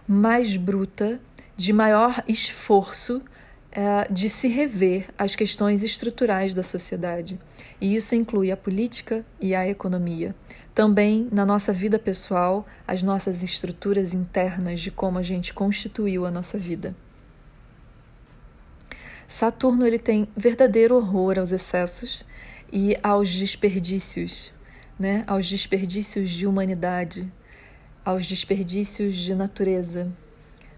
mais 0.06 0.56
bruta 0.56 1.20
de 1.56 1.72
maior 1.72 2.22
esforço 2.26 3.18
uh, 3.18 4.12
de 4.12 4.28
se 4.28 4.48
rever 4.48 5.06
as 5.16 5.34
questões 5.34 5.82
estruturais 5.82 6.54
da 6.54 6.62
sociedade. 6.62 7.38
E 7.80 7.94
isso 7.94 8.14
inclui 8.14 8.50
a 8.50 8.56
política 8.56 9.24
e 9.40 9.54
a 9.54 9.68
economia. 9.68 10.34
Também 10.74 11.28
na 11.32 11.44
nossa 11.44 11.72
vida 11.72 11.98
pessoal, 11.98 12.66
as 12.86 13.02
nossas 13.02 13.42
estruturas 13.42 14.14
internas 14.14 14.80
de 14.80 14.90
como 14.90 15.18
a 15.18 15.22
gente 15.22 15.52
constituiu 15.52 16.24
a 16.24 16.30
nossa 16.30 16.56
vida. 16.56 16.94
Saturno 19.26 19.86
ele 19.86 19.98
tem 19.98 20.26
verdadeiro 20.36 20.96
horror 20.96 21.38
aos 21.38 21.52
excessos 21.52 22.24
e 22.72 22.96
aos 23.02 23.30
desperdícios, 23.30 24.54
né? 24.98 25.24
Aos 25.26 25.48
desperdícios 25.48 26.30
de 26.30 26.46
humanidade, 26.46 27.30
aos 28.04 28.26
desperdícios 28.26 29.16
de 29.16 29.34
natureza, 29.34 30.10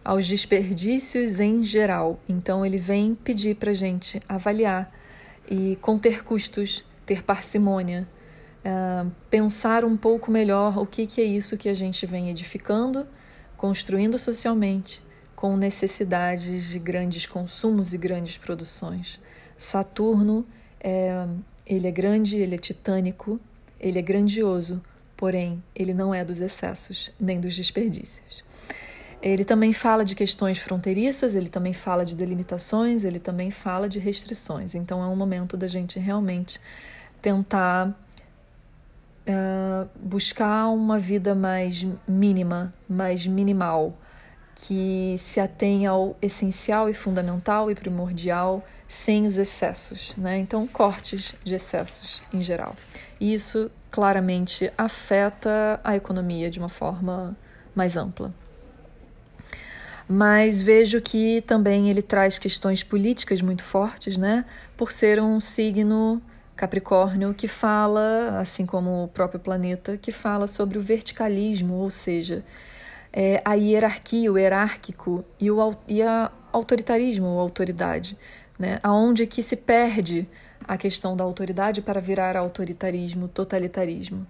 aos 0.04 0.26
desperdícios 0.26 1.40
em 1.40 1.62
geral. 1.62 2.20
Então 2.28 2.64
ele 2.64 2.78
vem 2.78 3.14
pedir 3.14 3.56
para 3.56 3.72
gente 3.72 4.20
avaliar 4.28 4.92
e 5.48 5.76
conter 5.80 6.22
custos, 6.22 6.84
ter 7.06 7.22
parcimônia, 7.22 8.06
uh, 8.64 9.10
pensar 9.28 9.84
um 9.84 9.96
pouco 9.96 10.30
melhor 10.30 10.78
o 10.78 10.86
que, 10.86 11.06
que 11.06 11.20
é 11.20 11.24
isso 11.24 11.56
que 11.56 11.68
a 11.68 11.74
gente 11.74 12.06
vem 12.06 12.30
edificando, 12.30 13.06
construindo 13.56 14.18
socialmente 14.18 15.02
com 15.34 15.56
necessidades 15.56 16.68
de 16.68 16.78
grandes 16.78 17.26
consumos 17.26 17.94
e 17.94 17.98
grandes 17.98 18.36
produções. 18.36 19.18
Saturno 19.56 20.46
é, 20.78 21.26
ele 21.66 21.86
é 21.86 21.90
grande, 21.90 22.36
ele 22.36 22.56
é 22.56 22.58
titânico, 22.58 23.40
ele 23.80 23.99
é 23.99 24.02
grandioso, 24.02 24.82
porém 25.16 25.62
ele 25.75 25.94
não 25.94 26.14
é 26.14 26.25
dos 26.25 26.40
excessos 26.40 27.10
nem 27.18 27.40
dos 27.40 27.56
desperdícios. 27.56 28.44
Ele 29.22 29.44
também 29.44 29.72
fala 29.72 30.04
de 30.04 30.14
questões 30.14 30.58
fronteiriças, 30.58 31.34
ele 31.34 31.49
também 31.49 31.75
fala 31.75 32.04
de 32.04 32.16
delimitações, 32.16 33.04
ele 33.04 33.21
também 33.21 33.50
fala 33.50 33.88
de 33.88 33.99
restrições. 33.99 34.75
Então 34.75 35.02
é 35.02 35.06
um 35.06 35.16
momento 35.16 35.56
da 35.56 35.66
gente 35.66 35.99
realmente 35.99 36.58
tentar 37.21 37.88
uh, 37.88 39.88
buscar 40.02 40.69
uma 40.69 40.99
vida 40.99 41.34
mais 41.34 41.86
mínima, 42.08 42.73
mais 42.88 43.26
minimal 43.26 43.95
que 44.62 45.16
se 45.18 45.40
atém 45.40 45.86
ao 45.86 46.16
essencial 46.20 46.90
e 46.90 46.94
fundamental 46.94 47.70
e 47.70 47.75
primordial 47.75 48.64
sem 48.86 49.26
os 49.26 49.38
excessos, 49.38 50.14
né? 50.16 50.38
Então, 50.38 50.66
cortes 50.66 51.34
de 51.42 51.54
excessos 51.54 52.23
em 52.32 52.42
geral. 52.42 52.75
E 53.18 53.32
isso 53.32 53.70
claramente 53.90 54.70
afeta 54.76 55.80
a 55.82 55.96
economia 55.96 56.50
de 56.50 56.58
uma 56.58 56.68
forma 56.68 57.34
mais 57.75 57.96
ampla. 57.96 58.34
Mas 60.06 60.60
vejo 60.60 61.00
que 61.00 61.40
também 61.42 61.88
ele 61.88 62.02
traz 62.02 62.36
questões 62.36 62.82
políticas 62.82 63.40
muito 63.40 63.64
fortes, 63.64 64.18
né? 64.18 64.44
Por 64.76 64.92
ser 64.92 65.23
um 65.23 65.40
signo 65.40 66.20
Capricórnio 66.54 67.32
que 67.32 67.49
fala, 67.49 68.38
assim 68.38 68.66
como 68.66 69.04
o 69.04 69.08
próprio 69.08 69.40
planeta, 69.40 69.96
que 69.96 70.12
fala 70.12 70.46
sobre 70.46 70.76
o 70.76 70.82
verticalismo, 70.82 71.75
ou 71.75 71.88
seja, 71.88 72.44
é, 73.12 73.42
a 73.44 73.54
hierarquia, 73.54 74.32
o 74.32 74.38
hierárquico 74.38 75.25
e 75.38 75.50
o 75.50 75.75
e 75.88 76.02
a 76.02 76.30
autoritarismo 76.52 77.26
ou 77.26 77.40
autoridade, 77.40 78.16
né? 78.58 78.78
Aonde 78.82 79.26
que 79.26 79.42
se 79.42 79.56
perde 79.56 80.28
a 80.66 80.76
questão 80.76 81.16
da 81.16 81.25
autoridade 81.25 81.80
para 81.80 82.00
virar 82.00 82.36
autoritarismo, 82.36 83.28
totalitarismo. 83.28 84.26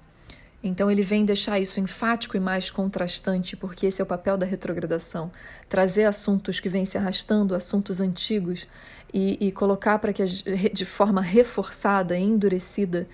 Então 0.62 0.90
ele 0.90 1.02
vem 1.02 1.24
deixar 1.24 1.58
isso 1.58 1.80
enfático 1.80 2.36
e 2.36 2.40
mais 2.40 2.70
contrastante, 2.70 3.56
porque 3.56 3.86
esse 3.86 4.02
é 4.02 4.04
o 4.04 4.06
papel 4.06 4.36
da 4.36 4.44
retrogradação, 4.44 5.32
trazer 5.68 6.04
assuntos 6.04 6.60
que 6.60 6.68
vêm 6.68 6.84
se 6.84 6.98
arrastando, 6.98 7.54
assuntos 7.54 7.98
antigos, 7.98 8.66
e, 9.12 9.48
e 9.48 9.52
colocar 9.52 9.98
para 9.98 10.12
que 10.12 10.24
de 10.24 10.84
forma 10.84 11.20
reforçada, 11.20 12.16
endurecida 12.16 13.08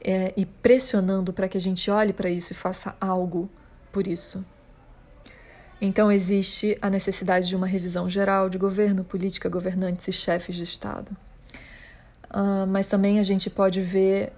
é, 0.00 0.32
e 0.36 0.44
pressionando 0.44 1.32
para 1.32 1.48
que 1.48 1.56
a 1.56 1.60
gente 1.60 1.90
olhe 1.90 2.12
para 2.12 2.30
isso 2.30 2.52
e 2.52 2.56
faça 2.56 2.96
algo 3.00 3.50
por 3.90 4.06
isso. 4.06 4.44
Então, 5.84 6.12
existe 6.12 6.78
a 6.80 6.88
necessidade 6.88 7.48
de 7.48 7.56
uma 7.56 7.66
revisão 7.66 8.08
geral 8.08 8.48
de 8.48 8.56
governo, 8.56 9.02
política, 9.02 9.48
governantes 9.48 10.06
e 10.06 10.12
chefes 10.12 10.54
de 10.54 10.62
Estado. 10.62 11.10
Uh, 12.30 12.64
mas 12.68 12.86
também 12.86 13.18
a 13.18 13.24
gente 13.24 13.50
pode 13.50 13.80
ver 13.80 14.32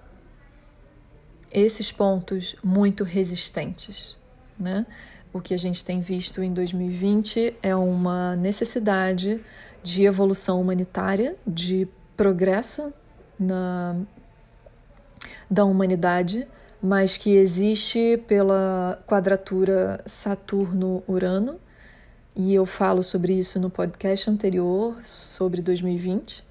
esses 1.51 1.91
pontos 1.91 2.55
muito 2.63 3.03
resistentes. 3.03 4.17
Né? 4.59 4.87
O 5.31 5.39
que 5.39 5.53
a 5.53 5.57
gente 5.57 5.85
tem 5.85 6.01
visto 6.01 6.41
em 6.41 6.51
2020 6.51 7.53
é 7.61 7.75
uma 7.75 8.35
necessidade 8.35 9.39
de 9.83 10.03
evolução 10.03 10.59
humanitária, 10.59 11.35
de 11.45 11.87
progresso 12.17 12.91
na, 13.39 13.95
da 15.47 15.63
humanidade, 15.63 16.47
mas 16.81 17.17
que 17.17 17.35
existe 17.35 18.21
pela 18.27 19.01
quadratura 19.07 20.01
Saturno-Urano, 20.05 21.59
e 22.35 22.53
eu 22.53 22.65
falo 22.65 23.01
sobre 23.01 23.33
isso 23.33 23.59
no 23.59 23.69
podcast 23.69 24.29
anterior, 24.29 24.95
sobre 25.05 25.61
2020. 25.61 26.43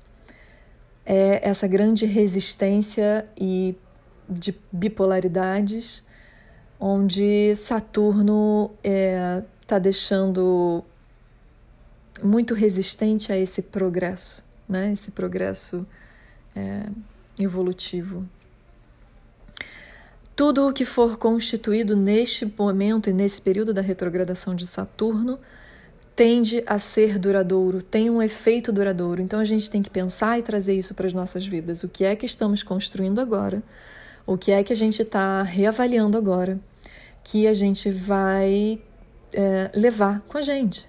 É 1.04 1.46
essa 1.46 1.66
grande 1.66 2.06
resistência 2.06 3.28
e 3.38 3.76
de 4.28 4.58
bipolaridades, 4.72 6.02
onde 6.80 7.54
Saturno 7.56 8.70
está 8.82 8.90
é, 8.90 9.42
tá 9.66 9.78
deixando 9.78 10.82
muito 12.22 12.54
resistente 12.54 13.30
a 13.30 13.36
esse 13.36 13.60
progresso, 13.60 14.42
né? 14.66 14.92
esse 14.92 15.10
progresso 15.10 15.86
é, 16.56 16.86
evolutivo. 17.38 18.26
Tudo 20.36 20.68
o 20.68 20.72
que 20.72 20.84
for 20.84 21.16
constituído 21.16 21.96
neste 21.96 22.44
momento 22.44 23.08
e 23.08 23.12
nesse 23.12 23.40
período 23.40 23.72
da 23.72 23.80
retrogradação 23.80 24.52
de 24.52 24.66
Saturno 24.66 25.38
tende 26.16 26.62
a 26.66 26.76
ser 26.76 27.20
duradouro, 27.20 27.80
tem 27.80 28.10
um 28.10 28.20
efeito 28.20 28.72
duradouro. 28.72 29.22
Então 29.22 29.38
a 29.38 29.44
gente 29.44 29.70
tem 29.70 29.80
que 29.80 29.90
pensar 29.90 30.36
e 30.38 30.42
trazer 30.42 30.74
isso 30.74 30.92
para 30.92 31.06
as 31.06 31.12
nossas 31.12 31.46
vidas. 31.46 31.84
O 31.84 31.88
que 31.88 32.04
é 32.04 32.16
que 32.16 32.26
estamos 32.26 32.64
construindo 32.64 33.20
agora? 33.20 33.62
O 34.26 34.36
que 34.36 34.50
é 34.50 34.64
que 34.64 34.72
a 34.72 34.76
gente 34.76 35.02
está 35.02 35.42
reavaliando 35.42 36.18
agora? 36.18 36.58
Que 37.22 37.46
a 37.46 37.54
gente 37.54 37.90
vai 37.90 38.80
é, 39.32 39.70
levar 39.72 40.20
com 40.26 40.36
a 40.36 40.42
gente, 40.42 40.88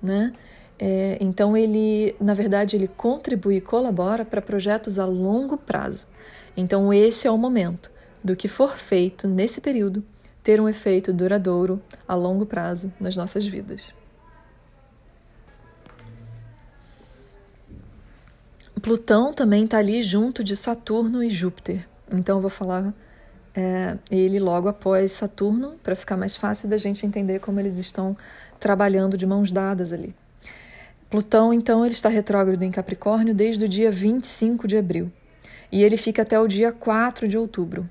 né? 0.00 0.32
É, 0.78 1.18
então 1.20 1.56
ele, 1.56 2.14
na 2.20 2.34
verdade, 2.34 2.76
ele 2.76 2.88
contribui 2.88 3.56
e 3.56 3.60
colabora 3.60 4.24
para 4.24 4.40
projetos 4.40 5.00
a 5.00 5.04
longo 5.04 5.56
prazo. 5.56 6.06
Então 6.56 6.92
esse 6.92 7.26
é 7.26 7.30
o 7.30 7.38
momento 7.38 7.93
do 8.24 8.34
que 8.34 8.48
for 8.48 8.78
feito 8.78 9.28
nesse 9.28 9.60
período 9.60 10.02
ter 10.42 10.60
um 10.60 10.68
efeito 10.68 11.12
duradouro 11.12 11.80
a 12.08 12.14
longo 12.14 12.46
prazo 12.46 12.92
nas 12.98 13.16
nossas 13.16 13.46
vidas. 13.46 13.92
Plutão 18.82 19.32
também 19.32 19.64
está 19.64 19.78
ali 19.78 20.02
junto 20.02 20.42
de 20.42 20.56
Saturno 20.56 21.22
e 21.22 21.30
Júpiter. 21.30 21.88
Então 22.12 22.36
eu 22.36 22.40
vou 22.40 22.50
falar 22.50 22.92
é, 23.54 23.96
ele 24.10 24.40
logo 24.40 24.68
após 24.68 25.12
Saturno, 25.12 25.76
para 25.82 25.94
ficar 25.94 26.16
mais 26.16 26.36
fácil 26.36 26.68
da 26.68 26.76
gente 26.76 27.06
entender 27.06 27.38
como 27.38 27.60
eles 27.60 27.78
estão 27.78 28.16
trabalhando 28.58 29.16
de 29.16 29.24
mãos 29.24 29.52
dadas 29.52 29.92
ali. 29.92 30.14
Plutão, 31.08 31.54
então, 31.54 31.84
ele 31.84 31.94
está 31.94 32.08
retrógrado 32.08 32.62
em 32.62 32.72
Capricórnio 32.72 33.32
desde 33.32 33.64
o 33.64 33.68
dia 33.68 33.90
25 33.90 34.66
de 34.66 34.76
abril 34.76 35.12
e 35.70 35.82
ele 35.84 35.96
fica 35.96 36.22
até 36.22 36.38
o 36.38 36.48
dia 36.48 36.72
4 36.72 37.28
de 37.28 37.38
outubro. 37.38 37.88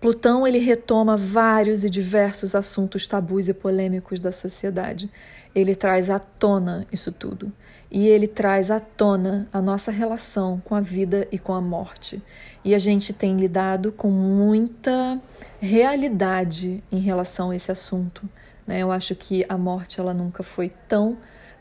Plutão 0.00 0.46
ele 0.46 0.58
retoma 0.58 1.16
vários 1.16 1.84
e 1.84 1.90
diversos 1.90 2.54
assuntos 2.54 3.06
tabus 3.06 3.48
e 3.48 3.54
polêmicos 3.54 4.20
da 4.20 4.30
sociedade. 4.30 5.10
Ele 5.54 5.74
traz 5.74 6.10
à 6.10 6.18
tona 6.18 6.86
isso 6.92 7.10
tudo. 7.10 7.52
E 7.90 8.08
ele 8.08 8.26
traz 8.26 8.70
à 8.70 8.80
tona 8.80 9.48
a 9.52 9.62
nossa 9.62 9.90
relação 9.90 10.60
com 10.64 10.74
a 10.74 10.80
vida 10.80 11.26
e 11.30 11.38
com 11.38 11.54
a 11.54 11.60
morte. 11.60 12.22
E 12.64 12.74
a 12.74 12.78
gente 12.78 13.12
tem 13.12 13.36
lidado 13.36 13.92
com 13.92 14.10
muita 14.10 15.20
realidade 15.60 16.82
em 16.90 16.98
relação 16.98 17.50
a 17.50 17.56
esse 17.56 17.70
assunto. 17.70 18.28
Né? 18.66 18.80
Eu 18.80 18.90
acho 18.90 19.14
que 19.14 19.46
a 19.48 19.56
morte 19.56 20.00
ela 20.00 20.12
nunca 20.12 20.42
foi 20.42 20.72
tão 20.88 21.16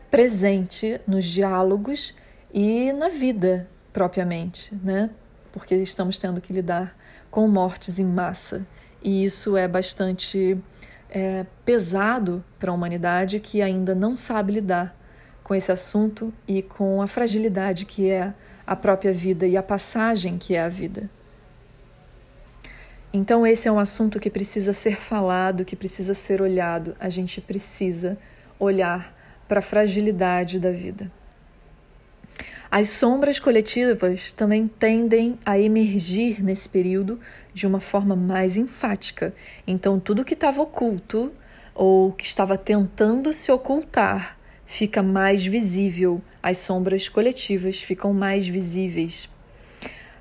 presente 0.09 0.99
nos 1.07 1.25
diálogos 1.25 2.13
e 2.53 2.91
na 2.93 3.09
vida 3.09 3.67
propriamente, 3.93 4.75
né? 4.83 5.09
porque 5.51 5.75
estamos 5.75 6.19
tendo 6.19 6.41
que 6.41 6.51
lidar 6.51 6.97
com 7.35 7.49
mortes 7.49 7.99
em 7.99 8.05
massa. 8.05 8.65
E 9.03 9.25
isso 9.25 9.57
é 9.57 9.67
bastante 9.67 10.57
é, 11.09 11.45
pesado 11.65 12.41
para 12.57 12.71
a 12.71 12.73
humanidade 12.73 13.41
que 13.41 13.61
ainda 13.61 13.93
não 13.93 14.15
sabe 14.15 14.53
lidar 14.53 14.95
com 15.43 15.53
esse 15.53 15.69
assunto 15.69 16.33
e 16.47 16.61
com 16.61 17.01
a 17.01 17.07
fragilidade 17.07 17.83
que 17.83 18.09
é 18.09 18.33
a 18.65 18.73
própria 18.73 19.11
vida 19.11 19.45
e 19.45 19.57
a 19.57 19.61
passagem 19.61 20.37
que 20.37 20.55
é 20.55 20.61
a 20.61 20.69
vida. 20.69 21.09
Então, 23.11 23.45
esse 23.45 23.67
é 23.67 23.71
um 23.71 23.79
assunto 23.79 24.17
que 24.17 24.29
precisa 24.29 24.71
ser 24.71 24.95
falado, 24.95 25.65
que 25.65 25.75
precisa 25.75 26.13
ser 26.13 26.41
olhado. 26.41 26.95
A 27.01 27.09
gente 27.09 27.41
precisa 27.41 28.17
olhar 28.57 29.13
para 29.45 29.59
a 29.59 29.61
fragilidade 29.61 30.57
da 30.57 30.71
vida. 30.71 31.11
As 32.69 32.89
sombras 32.89 33.39
coletivas 33.39 34.31
também 34.33 34.67
tendem 34.67 35.39
a 35.45 35.59
emergir 35.59 36.43
nesse 36.43 36.67
período 36.67 37.19
de 37.53 37.65
uma 37.65 37.79
forma 37.79 38.15
mais 38.15 38.57
enfática. 38.57 39.33
Então, 39.65 39.99
tudo 39.99 40.25
que 40.25 40.33
estava 40.33 40.61
oculto 40.61 41.31
ou 41.73 42.11
que 42.11 42.25
estava 42.25 42.57
tentando 42.57 43.31
se 43.33 43.51
ocultar 43.51 44.37
fica 44.65 45.03
mais 45.03 45.45
visível, 45.45 46.21
as 46.41 46.57
sombras 46.57 47.07
coletivas 47.07 47.81
ficam 47.81 48.13
mais 48.13 48.47
visíveis. 48.47 49.29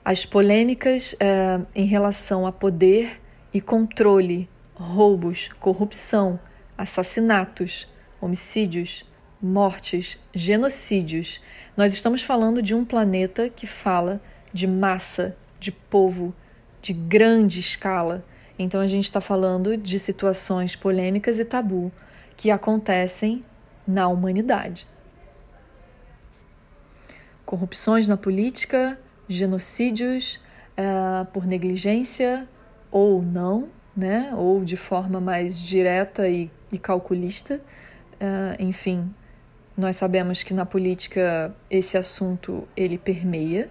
As 0.04 0.26
polêmicas 0.26 1.16
eh, 1.18 1.60
em 1.74 1.86
relação 1.86 2.46
a 2.46 2.52
poder 2.52 3.22
e 3.54 3.60
controle, 3.60 4.48
roubos, 4.74 5.48
corrupção, 5.58 6.38
assassinatos, 6.76 7.88
homicídios, 8.20 9.06
mortes, 9.44 10.18
genocídios 10.34 11.40
nós 11.76 11.92
estamos 11.92 12.22
falando 12.22 12.62
de 12.62 12.74
um 12.74 12.84
planeta 12.84 13.48
que 13.48 13.66
fala 13.66 14.20
de 14.52 14.66
massa, 14.66 15.36
de 15.58 15.72
povo, 15.72 16.32
de 16.80 16.92
grande 16.92 17.58
escala. 17.58 18.24
Então 18.56 18.80
a 18.80 18.86
gente 18.86 19.04
está 19.04 19.20
falando 19.20 19.76
de 19.76 19.98
situações 19.98 20.76
polêmicas 20.76 21.40
e 21.40 21.44
tabu 21.44 21.90
que 22.36 22.50
acontecem 22.50 23.44
na 23.86 24.06
humanidade. 24.06 24.86
Corrupções 27.44 28.08
na 28.08 28.16
política, 28.16 28.98
genocídios 29.28 30.40
uh, 30.78 31.24
por 31.26 31.44
negligência 31.44 32.48
ou 32.90 33.20
não, 33.20 33.68
né? 33.96 34.32
ou 34.36 34.64
de 34.64 34.76
forma 34.76 35.20
mais 35.20 35.58
direta 35.58 36.28
e, 36.28 36.50
e 36.70 36.78
calculista. 36.78 37.60
Uh, 38.14 38.62
enfim, 38.62 39.12
nós 39.76 39.96
sabemos 39.96 40.42
que 40.42 40.54
na 40.54 40.64
política 40.64 41.54
esse 41.68 41.96
assunto 41.96 42.66
ele 42.76 42.96
permeia 42.96 43.68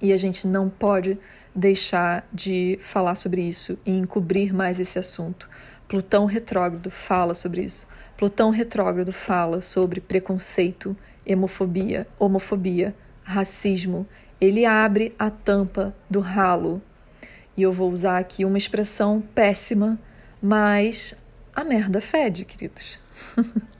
e 0.00 0.12
a 0.12 0.16
gente 0.16 0.46
não 0.46 0.68
pode 0.68 1.18
deixar 1.54 2.26
de 2.32 2.78
falar 2.82 3.14
sobre 3.14 3.40
isso 3.42 3.78
e 3.84 3.90
encobrir 3.90 4.52
mais 4.52 4.78
esse 4.78 4.98
assunto. 4.98 5.48
Plutão 5.88 6.26
retrógrado 6.26 6.90
fala 6.90 7.34
sobre 7.34 7.62
isso. 7.62 7.86
Plutão 8.16 8.50
retrógrado 8.50 9.12
fala 9.12 9.60
sobre 9.60 10.00
preconceito, 10.00 10.96
hemofobia, 11.26 12.06
homofobia, 12.18 12.94
racismo. 13.24 14.06
Ele 14.40 14.64
abre 14.64 15.14
a 15.18 15.30
tampa 15.30 15.94
do 16.08 16.20
ralo. 16.20 16.80
E 17.56 17.62
eu 17.62 17.72
vou 17.72 17.90
usar 17.90 18.18
aqui 18.18 18.44
uma 18.44 18.58
expressão 18.58 19.20
péssima, 19.34 19.98
mas 20.40 21.14
a 21.54 21.64
merda 21.64 22.00
fede, 22.00 22.44
queridos. 22.44 23.00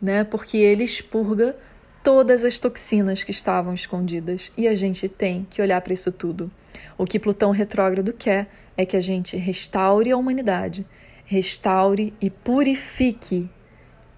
né? 0.00 0.24
Porque 0.24 0.56
ele 0.58 0.84
expurga 0.84 1.56
todas 2.02 2.44
as 2.44 2.58
toxinas 2.58 3.24
que 3.24 3.30
estavam 3.30 3.74
escondidas 3.74 4.52
e 4.56 4.68
a 4.68 4.74
gente 4.74 5.08
tem 5.08 5.46
que 5.50 5.60
olhar 5.60 5.80
para 5.80 5.92
isso 5.92 6.12
tudo. 6.12 6.50
O 6.96 7.04
que 7.04 7.18
Plutão 7.18 7.50
retrógrado 7.50 8.12
quer 8.12 8.48
é 8.76 8.86
que 8.86 8.96
a 8.96 9.00
gente 9.00 9.36
restaure 9.36 10.10
a 10.10 10.16
humanidade, 10.16 10.86
restaure 11.24 12.14
e 12.20 12.30
purifique, 12.30 13.50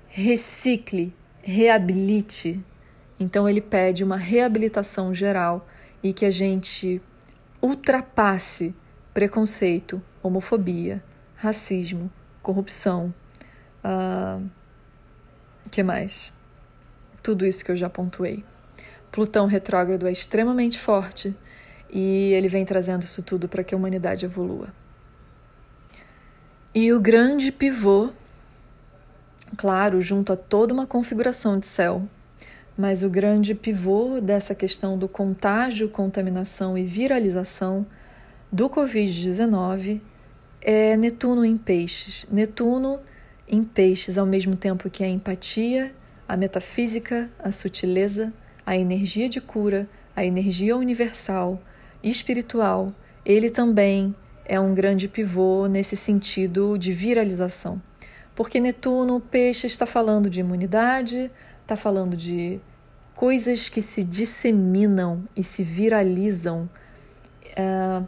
recicle, 0.09 1.14
reabilite. 1.41 2.61
Então 3.19 3.49
ele 3.49 3.61
pede 3.61 4.05
uma 4.05 4.17
reabilitação 4.17 5.14
geral 5.14 5.67
e 6.03 6.12
que 6.12 6.27
a 6.27 6.31
gente 6.31 7.01
ultrapasse 7.62 8.75
preconceito, 9.14 10.03
homofobia, 10.23 11.03
racismo, 11.35 12.11
corrupção, 12.43 13.14
uh, 13.83 14.58
que 15.68 15.83
mais? 15.83 16.33
Tudo 17.22 17.46
isso 17.46 17.64
que 17.64 17.70
eu 17.70 17.76
já 17.76 17.90
pontuei. 17.90 18.44
Plutão 19.11 19.46
retrógrado 19.46 20.07
é 20.07 20.12
extremamente 20.12 20.78
forte 20.78 21.35
e 21.90 22.33
ele 22.33 22.48
vem 22.48 22.64
trazendo 22.64 23.02
isso 23.02 23.22
tudo 23.22 23.48
para 23.48 23.64
que 23.64 23.74
a 23.74 23.78
humanidade 23.78 24.24
evolua. 24.24 24.68
E 26.74 26.92
o 26.92 27.00
grande 27.00 27.50
pivô, 27.50 28.11
claro, 29.57 30.00
junto 30.00 30.33
a 30.33 30.37
toda 30.37 30.74
uma 30.74 30.87
configuração 30.87 31.59
de 31.59 31.66
céu, 31.66 32.07
mas 32.76 33.02
o 33.02 33.11
grande 33.11 33.54
pivô 33.54 34.20
dessa 34.20 34.54
questão 34.54 34.96
do 34.96 35.09
contágio, 35.09 35.88
contaminação 35.88 36.78
e 36.78 36.85
viralização 36.85 37.85
do 38.52 38.70
Covid-19 38.70 40.00
é 40.61 40.96
Netuno 40.96 41.44
em 41.44 41.57
Peixes. 41.57 42.26
Netuno 42.31 43.00
em 43.49 43.65
peixes, 43.65 44.19
ao 44.19 44.27
mesmo 44.27 44.55
tempo 44.55 44.91
que 44.91 45.03
a 45.03 45.09
empatia, 45.09 45.95
a 46.29 46.37
metafísica, 46.37 47.31
a 47.39 47.51
sutileza, 47.51 48.33
a 48.65 48.77
energia 48.77 49.29
de 49.29 49.41
cura, 49.41 49.89
a 50.15 50.25
energia 50.25 50.77
universal, 50.77 51.61
espiritual, 52.03 52.93
ele 53.25 53.51
também 53.51 54.15
é 54.45 54.59
um 54.59 54.75
grande 54.75 55.09
pivô 55.09 55.67
nesse 55.67 55.97
sentido 55.97 56.79
de 56.79 56.93
viralização. 56.93 57.81
Porque 58.35 58.61
Netuno, 58.61 59.21
peixe, 59.21 59.67
está 59.67 59.85
falando 59.85 60.31
de 60.31 60.41
imunidade, 60.41 61.31
está 61.63 61.77
falando 61.77 62.17
de 62.17 62.61
coisas 63.15 63.69
que 63.69 63.83
se 63.83 64.05
disseminam 64.05 65.25
e 65.37 65.43
se 65.43 65.63
viralizam. 65.63 66.69
Uh, 67.57 68.07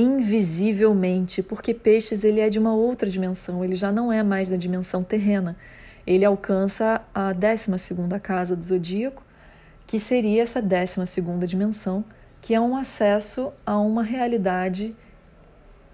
invisivelmente, 0.00 1.42
porque 1.42 1.74
peixes 1.74 2.24
ele 2.24 2.40
é 2.40 2.48
de 2.48 2.58
uma 2.58 2.74
outra 2.74 3.08
dimensão, 3.08 3.62
ele 3.62 3.74
já 3.74 3.92
não 3.92 4.10
é 4.10 4.22
mais 4.22 4.48
da 4.48 4.56
dimensão 4.56 5.04
terrena. 5.04 5.56
Ele 6.06 6.24
alcança 6.24 7.02
a 7.14 7.32
12 7.32 7.78
segunda 7.78 8.18
casa 8.18 8.56
do 8.56 8.64
zodíaco, 8.64 9.22
que 9.86 10.00
seria 10.00 10.42
essa 10.42 10.62
12 10.62 11.06
segunda 11.06 11.46
dimensão, 11.46 12.04
que 12.40 12.54
é 12.54 12.60
um 12.60 12.74
acesso 12.74 13.52
a 13.66 13.78
uma 13.78 14.02
realidade 14.02 14.96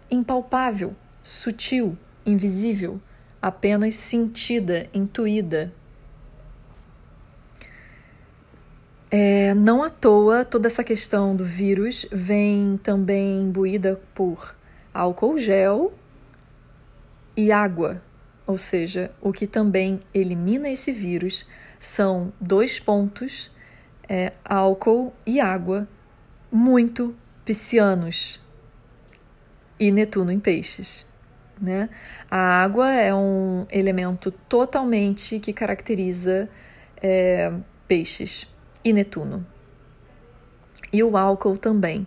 impalpável, 0.09 0.95
sutil, 1.21 1.99
invisível, 2.25 3.01
apenas 3.43 3.97
sentida, 3.97 4.87
intuída, 4.95 5.73
É, 9.09 9.55
não 9.55 9.85
à 9.85 9.91
toa, 9.91 10.45
toda 10.45 10.67
essa 10.67 10.83
questão 10.83 11.37
do 11.37 11.45
vírus 11.45 12.07
vem 12.11 12.77
também 12.83 13.41
imbuída 13.43 14.01
por 14.13 14.57
álcool 14.93 15.39
gel 15.39 15.95
e 17.37 17.53
água, 17.53 18.03
ou 18.45 18.59
seja, 18.59 19.13
o 19.21 19.33
que 19.33 19.47
também 19.47 20.01
elimina 20.13 20.69
esse 20.69 20.91
vírus 20.91 21.47
são 21.79 22.33
dois 22.41 22.81
pontos, 22.81 23.53
é, 24.09 24.33
álcool 24.45 25.15
e 25.25 25.39
água, 25.39 25.87
muito 26.51 27.15
piscianos 27.45 28.41
e 29.79 29.93
Netuno 29.93 30.33
em 30.33 30.41
peixes. 30.41 31.07
Né? 31.61 31.89
A 32.29 32.61
água 32.61 32.91
é 32.93 33.15
um 33.15 33.67
elemento 33.71 34.33
totalmente 34.33 35.39
que 35.39 35.53
caracteriza 35.53 36.49
é, 37.01 37.53
peixes 37.87 38.49
e 38.87 38.93
Netuno. 38.93 39.45
E 40.93 41.03
o 41.03 41.17
álcool 41.17 41.59
também. 41.59 42.07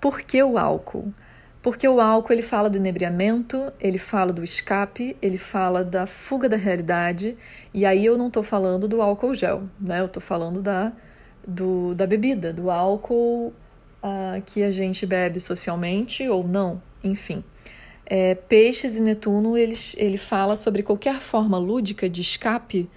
Por 0.00 0.22
que 0.22 0.42
o 0.42 0.56
álcool? 0.56 1.12
Porque 1.60 1.86
o 1.86 2.00
álcool 2.00 2.32
ele 2.32 2.42
fala 2.42 2.70
do 2.70 2.78
inebriamento, 2.78 3.70
ele 3.78 3.98
fala 3.98 4.32
do 4.32 4.42
escape, 4.42 5.14
ele 5.20 5.36
fala 5.36 5.84
da 5.84 6.06
fuga 6.06 6.48
da 6.48 6.56
realidade. 6.56 7.36
E 7.74 7.84
aí 7.84 8.06
eu 8.06 8.16
não 8.16 8.28
estou 8.28 8.42
falando 8.42 8.88
do 8.88 9.02
álcool 9.02 9.34
gel, 9.34 9.64
né? 9.78 10.00
Eu 10.00 10.06
estou 10.06 10.22
falando 10.22 10.62
da, 10.62 10.92
do, 11.46 11.94
da 11.94 12.06
bebida, 12.06 12.54
do 12.54 12.70
álcool 12.70 13.52
uh, 14.02 14.40
que 14.46 14.62
a 14.62 14.70
gente 14.70 15.04
bebe 15.04 15.38
socialmente 15.40 16.26
ou 16.26 16.42
não, 16.42 16.80
enfim. 17.02 17.44
É, 18.06 18.34
Peixes 18.34 18.96
e 18.96 19.02
Netuno, 19.02 19.58
ele, 19.58 19.76
ele 19.98 20.18
fala 20.18 20.56
sobre 20.56 20.82
qualquer 20.82 21.20
forma 21.20 21.58
lúdica 21.58 22.08
de 22.08 22.22
escape, 22.22 22.88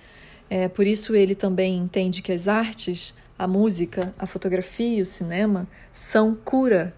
é, 0.49 0.67
por 0.67 0.87
isso 0.87 1.15
ele 1.15 1.35
também 1.35 1.77
entende 1.77 2.21
que 2.21 2.31
as 2.31 2.47
artes, 2.47 3.13
a 3.37 3.47
música, 3.47 4.13
a 4.17 4.25
fotografia 4.25 4.97
e 4.97 5.01
o 5.01 5.05
cinema 5.05 5.67
são 5.91 6.35
cura. 6.35 6.93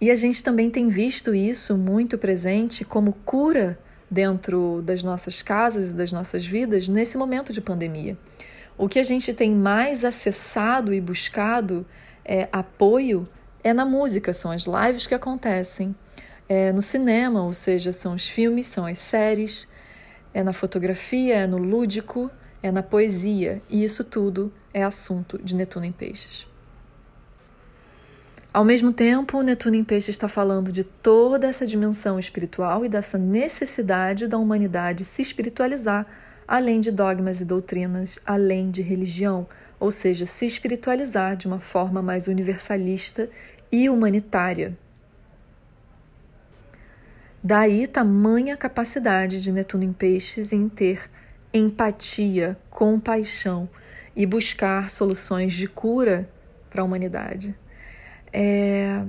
E 0.00 0.10
a 0.10 0.16
gente 0.16 0.42
também 0.42 0.70
tem 0.70 0.88
visto 0.88 1.34
isso 1.34 1.76
muito 1.76 2.18
presente 2.18 2.84
como 2.84 3.12
cura 3.24 3.78
dentro 4.10 4.82
das 4.84 5.02
nossas 5.02 5.42
casas 5.42 5.90
e 5.90 5.92
das 5.92 6.12
nossas 6.12 6.46
vidas 6.46 6.88
nesse 6.88 7.16
momento 7.16 7.52
de 7.52 7.60
pandemia. 7.60 8.16
O 8.78 8.88
que 8.88 8.98
a 8.98 9.04
gente 9.04 9.32
tem 9.32 9.54
mais 9.54 10.04
acessado 10.04 10.92
e 10.92 11.00
buscado 11.00 11.86
é, 12.24 12.48
apoio 12.52 13.26
é 13.64 13.72
na 13.72 13.84
música, 13.84 14.34
são 14.34 14.50
as 14.50 14.64
lives 14.64 15.06
que 15.06 15.14
acontecem, 15.14 15.94
é 16.48 16.72
no 16.72 16.82
cinema, 16.82 17.42
ou 17.42 17.52
seja, 17.52 17.92
são 17.92 18.14
os 18.14 18.28
filmes, 18.28 18.66
são 18.66 18.86
as 18.86 18.98
séries, 18.98 19.66
é 20.32 20.42
na 20.42 20.52
fotografia, 20.52 21.36
é 21.36 21.46
no 21.46 21.58
lúdico, 21.58 22.30
é 22.66 22.72
na 22.72 22.82
poesia, 22.82 23.62
e 23.70 23.84
isso 23.84 24.02
tudo 24.02 24.52
é 24.74 24.82
assunto 24.82 25.38
de 25.42 25.54
Netuno 25.54 25.86
em 25.86 25.92
Peixes. 25.92 26.46
Ao 28.52 28.64
mesmo 28.64 28.92
tempo, 28.92 29.40
Netuno 29.42 29.76
em 29.76 29.84
Peixes 29.84 30.10
está 30.10 30.26
falando 30.28 30.72
de 30.72 30.82
toda 30.82 31.46
essa 31.46 31.66
dimensão 31.66 32.18
espiritual 32.18 32.84
e 32.84 32.88
dessa 32.88 33.18
necessidade 33.18 34.26
da 34.26 34.38
humanidade 34.38 35.04
se 35.04 35.22
espiritualizar, 35.22 36.06
além 36.48 36.80
de 36.80 36.90
dogmas 36.90 37.40
e 37.40 37.44
doutrinas, 37.44 38.18
além 38.26 38.70
de 38.70 38.82
religião, 38.82 39.46
ou 39.78 39.90
seja, 39.90 40.26
se 40.26 40.46
espiritualizar 40.46 41.36
de 41.36 41.46
uma 41.46 41.60
forma 41.60 42.02
mais 42.02 42.28
universalista 42.28 43.28
e 43.70 43.88
humanitária. 43.88 44.76
Daí 47.44 47.86
tamanha 47.86 48.56
capacidade 48.56 49.40
de 49.40 49.52
Netuno 49.52 49.84
em 49.84 49.92
Peixes 49.92 50.52
em 50.52 50.68
ter 50.68 51.08
empatia, 51.56 52.56
compaixão 52.70 53.68
e 54.14 54.24
buscar 54.24 54.90
soluções 54.90 55.52
de 55.52 55.68
cura 55.68 56.28
para 56.70 56.82
a 56.82 56.84
humanidade. 56.84 57.54
É, 58.32 59.04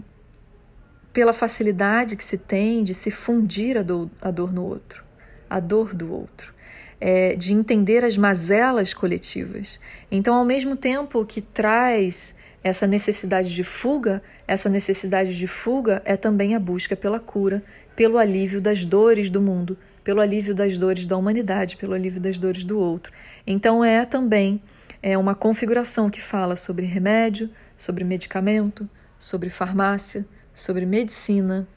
pela 1.11 1.33
facilidade 1.33 2.15
que 2.15 2.23
se 2.23 2.37
tem 2.37 2.83
de 2.83 2.93
se 2.93 3.11
fundir 3.11 3.77
a 3.77 3.81
dor, 3.81 4.09
a 4.21 4.31
dor 4.31 4.53
no 4.53 4.63
outro, 4.63 5.03
a 5.49 5.59
dor 5.59 5.93
do 5.95 6.11
outro 6.11 6.57
é, 6.99 7.35
de 7.35 7.53
entender 7.53 8.03
as 8.03 8.17
mazelas 8.17 8.93
coletivas. 8.93 9.79
Então, 10.11 10.35
ao 10.35 10.45
mesmo 10.45 10.75
tempo 10.75 11.23
que 11.25 11.41
traz 11.41 12.35
essa 12.63 12.87
necessidade 12.87 13.53
de 13.53 13.63
fuga, 13.63 14.21
essa 14.47 14.69
necessidade 14.69 15.37
de 15.37 15.47
fuga 15.47 16.01
é 16.05 16.17
também 16.17 16.55
a 16.55 16.59
busca 16.59 16.95
pela 16.95 17.19
cura, 17.19 17.63
pelo 17.95 18.17
alívio 18.17 18.59
das 18.59 18.85
dores 18.85 19.29
do 19.29 19.41
mundo, 19.41 19.77
pelo 20.07 20.21
alívio 20.21 20.55
das 20.55 20.77
dores 20.77 21.05
da 21.05 21.17
humanidade, 21.17 21.75
pelo 21.75 21.93
alívio 21.93 22.21
das 22.21 22.39
dores 22.39 22.63
do 22.63 22.79
outro. 22.79 23.11
Então, 23.45 23.83
é 23.83 24.05
também 24.05 24.61
é 25.03 25.17
uma 25.17 25.35
configuração 25.35 26.09
que 26.09 26.21
fala 26.21 26.55
sobre 26.55 26.85
remédio, 26.85 27.49
sobre 27.77 28.05
medicamento, 28.05 28.89
sobre 29.19 29.49
farmácia, 29.49 30.25
sobre 30.53 30.85
medicina, 30.85 31.67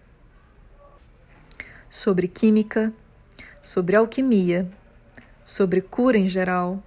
sobre 1.90 2.28
química, 2.28 2.92
sobre 3.60 3.96
alquimia, 3.96 4.70
sobre 5.44 5.80
cura 5.80 6.16
em 6.16 6.28
geral. 6.28 6.80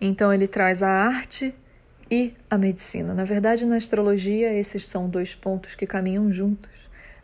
Então 0.00 0.32
ele 0.32 0.48
traz 0.48 0.82
a 0.82 0.88
arte 0.88 1.54
e 2.10 2.32
a 2.48 2.56
medicina. 2.56 3.12
Na 3.12 3.24
verdade, 3.24 3.66
na 3.66 3.76
astrologia, 3.76 4.50
esses 4.54 4.86
são 4.86 5.10
dois 5.10 5.34
pontos 5.34 5.74
que 5.74 5.86
caminham 5.86 6.32
juntos. 6.32 6.75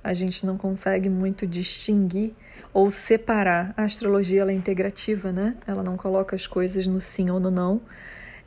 A 0.03 0.13
gente 0.13 0.45
não 0.45 0.57
consegue 0.57 1.09
muito 1.09 1.47
distinguir 1.47 2.35
ou 2.73 2.91
separar. 2.91 3.73
A 3.77 3.85
astrologia 3.85 4.41
ela 4.41 4.51
é 4.51 4.55
integrativa, 4.55 5.31
né? 5.31 5.55
Ela 5.67 5.83
não 5.83 5.97
coloca 5.97 6.35
as 6.35 6.47
coisas 6.47 6.87
no 6.87 7.01
sim 7.01 7.31
ou 7.31 7.39
no 7.39 7.51
não, 7.51 7.81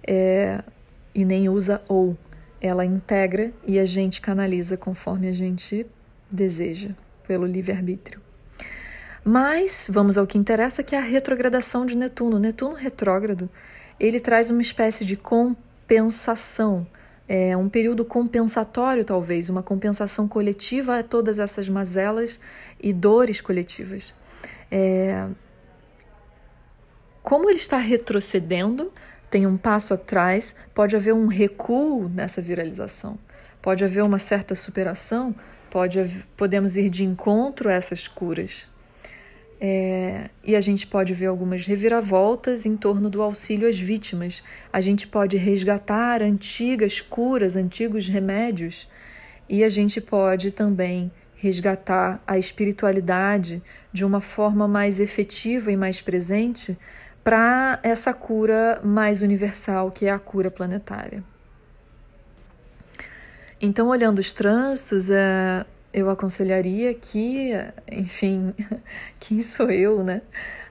é, 0.05 0.63
e 1.13 1.23
nem 1.23 1.47
usa 1.49 1.81
ou. 1.87 2.17
Ela 2.61 2.85
integra 2.85 3.51
e 3.67 3.77
a 3.77 3.85
gente 3.85 4.21
canaliza 4.21 4.75
conforme 4.75 5.27
a 5.27 5.33
gente 5.33 5.85
deseja, 6.31 6.89
pelo 7.27 7.45
livre-arbítrio. 7.45 8.19
Mas 9.23 9.87
vamos 9.89 10.17
ao 10.17 10.27
que 10.27 10.37
interessa, 10.37 10.83
que 10.83 10.95
é 10.95 10.99
a 10.99 11.01
retrogradação 11.01 11.85
de 11.85 11.97
Netuno. 11.97 12.37
Netuno 12.37 12.75
retrógrado, 12.75 13.49
ele 13.99 14.19
traz 14.19 14.49
uma 14.49 14.61
espécie 14.61 15.03
de 15.03 15.17
compensação, 15.17 16.85
é 17.27 17.57
um 17.57 17.67
período 17.67 18.05
compensatório 18.05 19.03
talvez, 19.03 19.49
uma 19.49 19.63
compensação 19.63 20.27
coletiva 20.27 20.99
a 20.99 21.03
todas 21.03 21.39
essas 21.39 21.67
mazelas 21.67 22.39
e 22.79 22.93
dores 22.93 23.41
coletivas. 23.41 24.13
É... 24.71 25.27
Como 27.23 27.49
ele 27.49 27.57
está 27.57 27.77
retrocedendo, 27.77 28.91
tem 29.29 29.47
um 29.47 29.57
passo 29.57 29.93
atrás, 29.93 30.55
pode 30.73 30.95
haver 30.95 31.13
um 31.13 31.25
recuo 31.25 32.07
nessa 32.07 32.41
viralização, 32.41 33.17
pode 33.61 33.83
haver 33.83 34.03
uma 34.03 34.19
certa 34.19 34.53
superação, 34.53 35.35
pode 35.71 36.23
podemos 36.37 36.77
ir 36.77 36.89
de 36.89 37.03
encontro 37.03 37.69
a 37.69 37.73
essas 37.73 38.07
curas. 38.07 38.67
É, 39.59 40.29
e 40.43 40.55
a 40.55 40.59
gente 40.59 40.85
pode 40.85 41.13
ver 41.13 41.27
algumas 41.27 41.65
reviravoltas 41.65 42.65
em 42.65 42.75
torno 42.75 43.09
do 43.09 43.21
auxílio 43.21 43.67
às 43.67 43.79
vítimas. 43.79 44.43
A 44.71 44.81
gente 44.81 45.07
pode 45.07 45.37
resgatar 45.37 46.21
antigas 46.21 46.99
curas, 46.99 47.55
antigos 47.55 48.07
remédios, 48.07 48.87
e 49.47 49.63
a 49.63 49.69
gente 49.69 50.01
pode 50.01 50.51
também 50.51 51.11
resgatar 51.35 52.21
a 52.25 52.37
espiritualidade 52.37 53.61
de 53.93 54.03
uma 54.03 54.19
forma 54.19 54.67
mais 54.67 54.99
efetiva 54.99 55.71
e 55.71 55.77
mais 55.77 56.01
presente 56.01 56.77
para 57.23 57.79
essa 57.81 58.13
cura 58.13 58.79
mais 58.83 59.21
universal, 59.21 59.91
que 59.91 60.05
é 60.05 60.11
a 60.11 60.19
cura 60.19 60.51
planetária. 60.51 61.23
Então, 63.59 63.87
olhando 63.87 64.19
os 64.19 64.33
trânsitos, 64.33 65.09
é, 65.09 65.65
eu 65.95 66.09
aconselharia 66.09 66.93
que, 66.93 67.51
enfim, 67.89 68.53
quem 69.17 69.39
sou 69.39 69.71
eu, 69.71 70.03
né? 70.03 70.21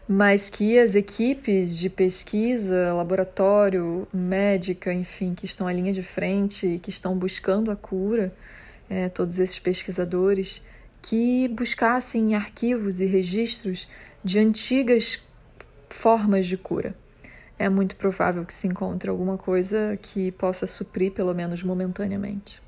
Mas 0.07 0.51
que 0.51 0.79
as 0.79 0.95
equipes 0.95 1.79
de 1.79 1.89
pesquisa, 1.89 2.93
laboratório, 2.93 4.07
médica, 4.13 4.93
enfim, 4.93 5.35
que 5.35 5.47
estão 5.47 5.67
à 5.67 5.73
linha 5.73 5.95
de 5.95 6.03
frente, 6.03 6.79
que 6.83 6.91
estão 6.91 7.17
buscando 7.17 7.71
a 7.71 7.77
cura, 7.77 8.35
é, 8.91 9.09
todos 9.09 9.39
esses 9.39 9.59
pesquisadores, 9.59 10.63
que 11.01 11.49
buscassem 11.49 12.35
arquivos 12.35 13.01
e 13.01 13.07
registros 13.07 13.89
de 14.23 14.39
antigas 14.39 15.19
formas 15.89 16.45
de 16.45 16.59
cura. 16.59 16.95
É 17.59 17.71
muito 17.71 17.97
provável 17.97 18.45
que 18.45 18.53
se 18.53 18.67
encontre 18.67 19.09
alguma 19.09 19.39
coisa 19.39 19.99
que 20.03 20.33
possa 20.33 20.67
suprir, 20.67 21.13
pelo 21.13 21.33
menos 21.33 21.63
momentaneamente. 21.63 22.64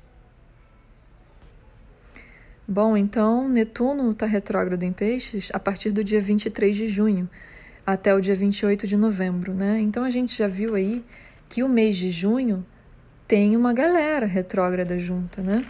Bom, 2.69 2.97
então 2.97 3.47
Netuno 3.47 4.11
está 4.11 4.25
retrógrado 4.25 4.83
em 4.83 4.91
Peixes 4.91 5.49
a 5.53 5.59
partir 5.59 5.89
do 5.89 6.03
dia 6.03 6.19
23 6.19 6.75
de 6.75 6.89
junho 6.89 7.29
até 7.85 8.13
o 8.13 8.19
dia 8.19 8.35
28 8.35 8.85
de 8.85 8.97
novembro, 8.97 9.53
né? 9.53 9.79
Então 9.79 10.03
a 10.03 10.09
gente 10.09 10.37
já 10.37 10.49
viu 10.49 10.75
aí 10.75 11.01
que 11.47 11.63
o 11.63 11.69
mês 11.69 11.95
de 11.95 12.09
junho 12.09 12.65
tem 13.25 13.55
uma 13.55 13.71
galera 13.71 14.25
retrógrada 14.25 14.99
junta, 14.99 15.41
né? 15.41 15.63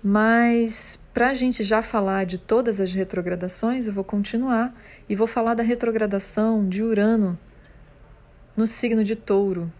Mas 0.00 0.96
para 1.12 1.30
a 1.30 1.34
gente 1.34 1.64
já 1.64 1.82
falar 1.82 2.24
de 2.24 2.38
todas 2.38 2.80
as 2.80 2.94
retrogradações, 2.94 3.88
eu 3.88 3.92
vou 3.92 4.04
continuar 4.04 4.72
e 5.08 5.16
vou 5.16 5.26
falar 5.26 5.54
da 5.54 5.64
retrogradação 5.64 6.68
de 6.68 6.84
Urano 6.84 7.36
no 8.56 8.68
signo 8.68 9.02
de 9.02 9.16
Touro, 9.16 9.72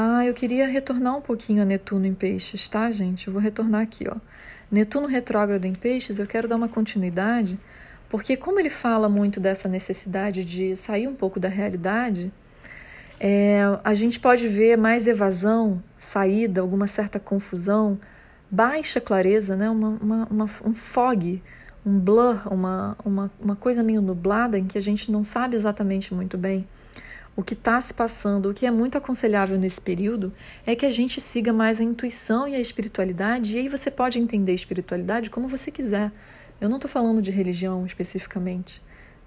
Ah, 0.00 0.24
eu 0.24 0.32
queria 0.32 0.64
retornar 0.64 1.16
um 1.16 1.20
pouquinho 1.20 1.60
a 1.60 1.64
Netuno 1.64 2.06
em 2.06 2.14
Peixes, 2.14 2.68
tá, 2.68 2.88
gente? 2.92 3.26
Eu 3.26 3.32
vou 3.32 3.42
retornar 3.42 3.82
aqui, 3.82 4.04
ó. 4.08 4.14
Netuno 4.70 5.08
retrógrado 5.08 5.64
em 5.64 5.72
Peixes, 5.72 6.20
eu 6.20 6.26
quero 6.28 6.46
dar 6.46 6.54
uma 6.54 6.68
continuidade, 6.68 7.58
porque 8.08 8.36
como 8.36 8.60
ele 8.60 8.70
fala 8.70 9.08
muito 9.08 9.40
dessa 9.40 9.68
necessidade 9.68 10.44
de 10.44 10.76
sair 10.76 11.08
um 11.08 11.16
pouco 11.16 11.40
da 11.40 11.48
realidade, 11.48 12.32
é, 13.18 13.58
a 13.82 13.92
gente 13.92 14.20
pode 14.20 14.46
ver 14.46 14.78
mais 14.78 15.08
evasão, 15.08 15.82
saída, 15.98 16.60
alguma 16.60 16.86
certa 16.86 17.18
confusão, 17.18 17.98
baixa 18.48 19.00
clareza, 19.00 19.56
né? 19.56 19.68
uma, 19.68 19.88
uma, 20.00 20.28
uma, 20.30 20.50
um 20.64 20.74
fog, 20.74 21.42
um 21.84 21.98
blur, 21.98 22.46
uma, 22.52 22.96
uma, 23.04 23.30
uma 23.40 23.56
coisa 23.56 23.82
meio 23.82 24.00
nublada 24.00 24.60
em 24.60 24.64
que 24.64 24.78
a 24.78 24.82
gente 24.82 25.10
não 25.10 25.24
sabe 25.24 25.56
exatamente 25.56 26.14
muito 26.14 26.38
bem 26.38 26.68
o 27.38 27.42
que 27.44 27.54
está 27.54 27.80
se 27.80 27.94
passando, 27.94 28.50
o 28.50 28.52
que 28.52 28.66
é 28.66 28.70
muito 28.70 28.98
aconselhável 28.98 29.56
nesse 29.56 29.80
período 29.80 30.32
é 30.66 30.74
que 30.74 30.84
a 30.84 30.90
gente 30.90 31.20
siga 31.20 31.52
mais 31.52 31.80
a 31.80 31.84
intuição 31.84 32.48
e 32.48 32.56
a 32.56 32.58
espiritualidade, 32.58 33.54
e 33.56 33.60
aí 33.60 33.68
você 33.68 33.92
pode 33.92 34.18
entender 34.18 34.50
a 34.50 34.54
espiritualidade 34.56 35.30
como 35.30 35.46
você 35.46 35.70
quiser. 35.70 36.10
Eu 36.60 36.68
não 36.68 36.78
estou 36.78 36.90
falando 36.90 37.22
de 37.22 37.30
religião 37.30 37.86
especificamente. 37.86 38.82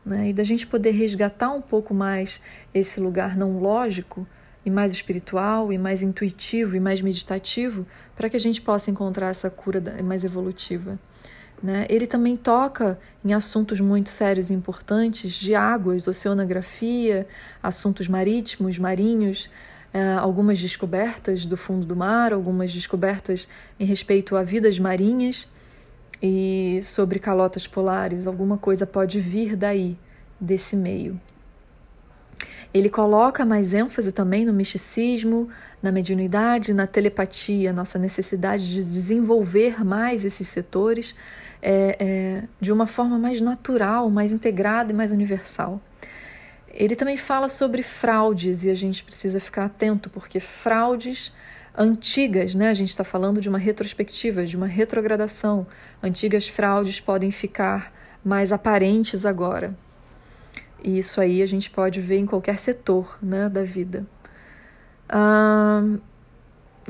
Né? 0.06 0.28
E 0.28 0.34
da 0.34 0.44
gente 0.44 0.68
poder 0.68 0.92
resgatar 0.92 1.54
um 1.54 1.62
pouco 1.62 1.94
mais 1.94 2.42
esse 2.74 3.00
lugar 3.00 3.38
não 3.38 3.60
lógico 3.60 4.28
e 4.66 4.70
mais 4.70 4.92
espiritual 4.92 5.72
e 5.72 5.78
mais 5.78 6.04
intuitivo 6.04 6.76
e 6.76 6.82
mais 6.82 7.02
meditativo 7.02 7.88
para 8.14 8.30
que 8.30 8.36
a 8.36 8.42
gente 8.42 8.62
possa 8.62 8.92
encontrar 8.92 9.30
essa 9.30 9.50
cura 9.50 9.82
mais 10.04 10.26
evolutiva. 10.26 11.00
Né? 11.62 11.86
Ele 11.90 12.08
também 12.08 12.36
toca 12.36 12.98
em 13.24 13.34
assuntos 13.34 13.80
muito 13.80 14.10
sérios 14.10 14.50
e 14.50 14.54
importantes 14.54 15.34
de 15.34 15.54
águas, 15.54 16.08
oceanografia, 16.08 17.28
assuntos 17.62 18.08
marítimos, 18.08 18.80
marinhos, 18.80 19.46
uh, 19.94 20.20
algumas 20.20 20.60
descobertas 20.60 21.46
do 21.46 21.56
fundo 21.56 21.86
do 21.86 21.96
mar, 21.96 22.34
algumas 22.34 22.74
descobertas 22.74 23.48
em 23.80 23.86
respeito 23.86 24.36
a 24.36 24.44
vidas 24.44 24.80
marinhas 24.80 25.48
e 26.22 26.82
sobre 26.84 27.20
calotas 27.20 27.68
polares. 27.68 28.26
Alguma 28.26 28.58
coisa 28.58 28.88
pode 28.88 29.20
vir 29.20 29.56
daí, 29.56 29.98
desse 30.40 30.76
meio. 30.76 31.20
Ele 32.74 32.90
coloca 32.90 33.46
mais 33.46 33.74
ênfase 33.74 34.12
também 34.12 34.46
no 34.46 34.54
misticismo, 34.54 35.50
na 35.84 35.92
mediunidade, 35.92 36.74
na 36.74 36.88
telepatia, 36.88 37.74
nossa 37.74 38.00
necessidade 38.00 38.68
de 38.68 38.84
desenvolver 38.84 39.84
mais 39.84 40.24
esses 40.24 40.48
setores 40.48 41.14
é, 41.62 41.96
é, 42.00 42.44
de 42.60 42.72
uma 42.72 42.88
forma 42.88 43.18
mais 43.20 43.42
natural, 43.42 44.10
mais 44.10 44.32
integrada 44.32 44.92
e 44.92 44.96
mais 44.96 45.12
universal. 45.12 45.82
Ele 46.74 46.96
também 46.96 47.18
fala 47.18 47.50
sobre 47.50 47.84
fraudes 47.84 48.64
e 48.64 48.70
a 48.70 48.76
gente 48.76 49.04
precisa 49.04 49.40
ficar 49.40 49.66
atento, 49.66 50.10
porque 50.10 50.40
fraudes 50.40 51.34
antigas, 51.78 52.56
né? 52.56 52.70
A 52.70 52.74
gente 52.74 52.90
está 52.90 53.04
falando 53.04 53.42
de 53.42 53.50
uma 53.50 53.58
retrospectiva, 53.58 54.46
de 54.46 54.56
uma 54.56 54.68
retrogradação. 54.68 55.68
Antigas 56.02 56.48
fraudes 56.48 57.00
podem 57.00 57.32
ficar 57.32 57.94
mais 58.24 58.52
aparentes 58.52 59.26
agora. 59.26 59.76
E 60.84 60.98
isso 60.98 61.22
aí 61.22 61.42
a 61.42 61.46
gente 61.46 61.70
pode 61.70 62.02
ver 62.02 62.18
em 62.18 62.26
qualquer 62.26 62.58
setor 62.58 63.18
né, 63.22 63.48
da 63.50 63.64
vida. 63.64 64.06
Ah, 65.08 65.84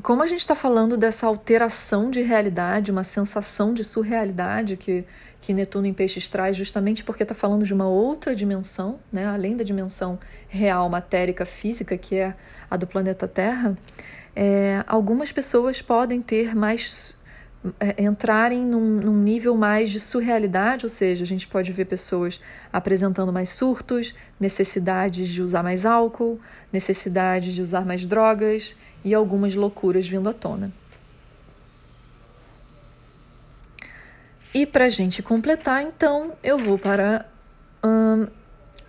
como 0.02 0.24
a 0.24 0.28
gente 0.28 0.40
está 0.40 0.56
falando 0.56 0.96
dessa 0.96 1.28
alteração 1.28 2.10
de 2.10 2.22
realidade, 2.22 2.92
uma 2.92 3.04
sensação 3.04 3.74
de 3.74 3.84
surrealidade 3.84 4.78
que, 4.78 5.04
que 5.42 5.54
Netuno 5.54 5.86
em 5.86 5.94
Peixes 5.94 6.30
traz, 6.30 6.56
justamente 6.56 7.04
porque 7.04 7.24
está 7.24 7.36
falando 7.36 7.66
de 7.66 7.74
uma 7.74 7.88
outra 7.88 8.34
dimensão, 8.34 9.00
né, 9.12 9.26
além 9.26 9.58
da 9.58 9.64
dimensão 9.64 10.18
real, 10.48 10.90
matérica, 10.90 11.46
física, 11.46 11.98
que 11.98 12.16
é 12.16 12.36
a 12.70 12.78
do 12.78 12.88
planeta 12.88 13.28
Terra, 13.28 13.78
é, 14.34 14.84
algumas 14.88 15.32
pessoas 15.32 15.82
podem 15.82 16.22
ter 16.22 16.56
mais. 16.56 17.20
É, 17.80 18.02
entrarem 18.02 18.66
num, 18.66 18.96
num 18.96 19.16
nível 19.16 19.56
mais 19.56 19.92
de 19.92 20.00
surrealidade, 20.00 20.84
ou 20.84 20.90
seja, 20.90 21.24
a 21.24 21.28
gente 21.28 21.48
pode 21.48 21.72
ver 21.72 21.86
pessoas 21.86 22.42
apresentando 22.74 23.32
mais 23.32 23.50
surtos, 23.50 24.16
necessidades 24.40 25.30
de 25.30 25.44
usar 25.44 25.62
mais 25.62 25.86
álcool, 25.86 26.40
necessidade 26.74 27.54
de 27.54 27.62
usar 27.62 27.86
mais 27.86 28.08
drogas 28.08 28.76
e 29.04 29.14
algumas 29.14 29.56
loucuras 29.56 30.08
vindo 30.08 30.30
à 30.30 30.34
tona. 30.34 30.72
E 34.54 34.66
para 34.66 34.86
a 34.86 34.90
gente 34.90 35.24
completar, 35.24 35.82
então, 35.82 36.34
eu 36.44 36.58
vou 36.58 36.78
para 36.78 37.26
hum, 37.84 38.28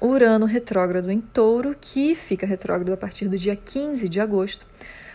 Urano 0.00 0.44
retrógrado 0.44 1.10
em 1.10 1.20
Touro, 1.20 1.76
que 1.80 2.14
fica 2.14 2.44
retrógrado 2.44 2.92
a 2.92 2.96
partir 2.96 3.28
do 3.28 3.38
dia 3.38 3.54
15 3.54 4.08
de 4.08 4.20
agosto 4.20 4.66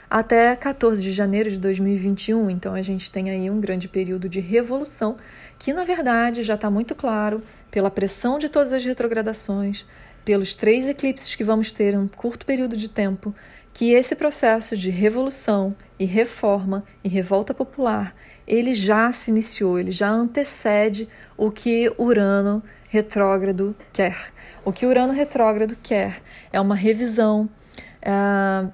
até 0.09 0.55
14 0.55 1.03
de 1.03 1.11
janeiro 1.11 1.49
de 1.49 1.59
2021. 1.59 2.49
Então 2.49 2.73
a 2.73 2.81
gente 2.81 3.11
tem 3.11 3.29
aí 3.29 3.49
um 3.49 3.59
grande 3.59 3.87
período 3.87 4.29
de 4.29 4.39
revolução, 4.39 5.17
que 5.59 5.73
na 5.73 5.83
verdade 5.83 6.43
já 6.43 6.55
está 6.55 6.69
muito 6.69 6.95
claro 6.95 7.41
pela 7.69 7.91
pressão 7.91 8.39
de 8.39 8.49
todas 8.49 8.73
as 8.73 8.85
retrogradações, 8.85 9.85
pelos 10.23 10.55
três 10.55 10.87
eclipses 10.87 11.35
que 11.35 11.43
vamos 11.43 11.71
ter 11.71 11.93
em 11.93 11.97
um 11.97 12.07
curto 12.07 12.45
período 12.45 12.77
de 12.77 12.89
tempo, 12.89 13.35
que 13.77 13.93
esse 13.93 14.15
processo 14.15 14.75
de 14.75 14.89
revolução 14.89 15.75
e 15.99 16.05
reforma 16.05 16.83
e 17.03 17.07
revolta 17.07 17.53
popular, 17.53 18.15
ele 18.47 18.73
já 18.73 19.11
se 19.11 19.29
iniciou, 19.29 19.77
ele 19.77 19.91
já 19.91 20.09
antecede 20.09 21.07
o 21.37 21.51
que 21.51 21.93
Urano 21.95 22.63
retrógrado 22.89 23.75
quer. 23.93 24.33
O 24.65 24.71
que 24.71 24.83
Urano 24.83 25.13
retrógrado 25.13 25.77
quer 25.83 26.23
é 26.51 26.59
uma 26.59 26.73
revisão 26.73 27.47
uh, 28.01 28.73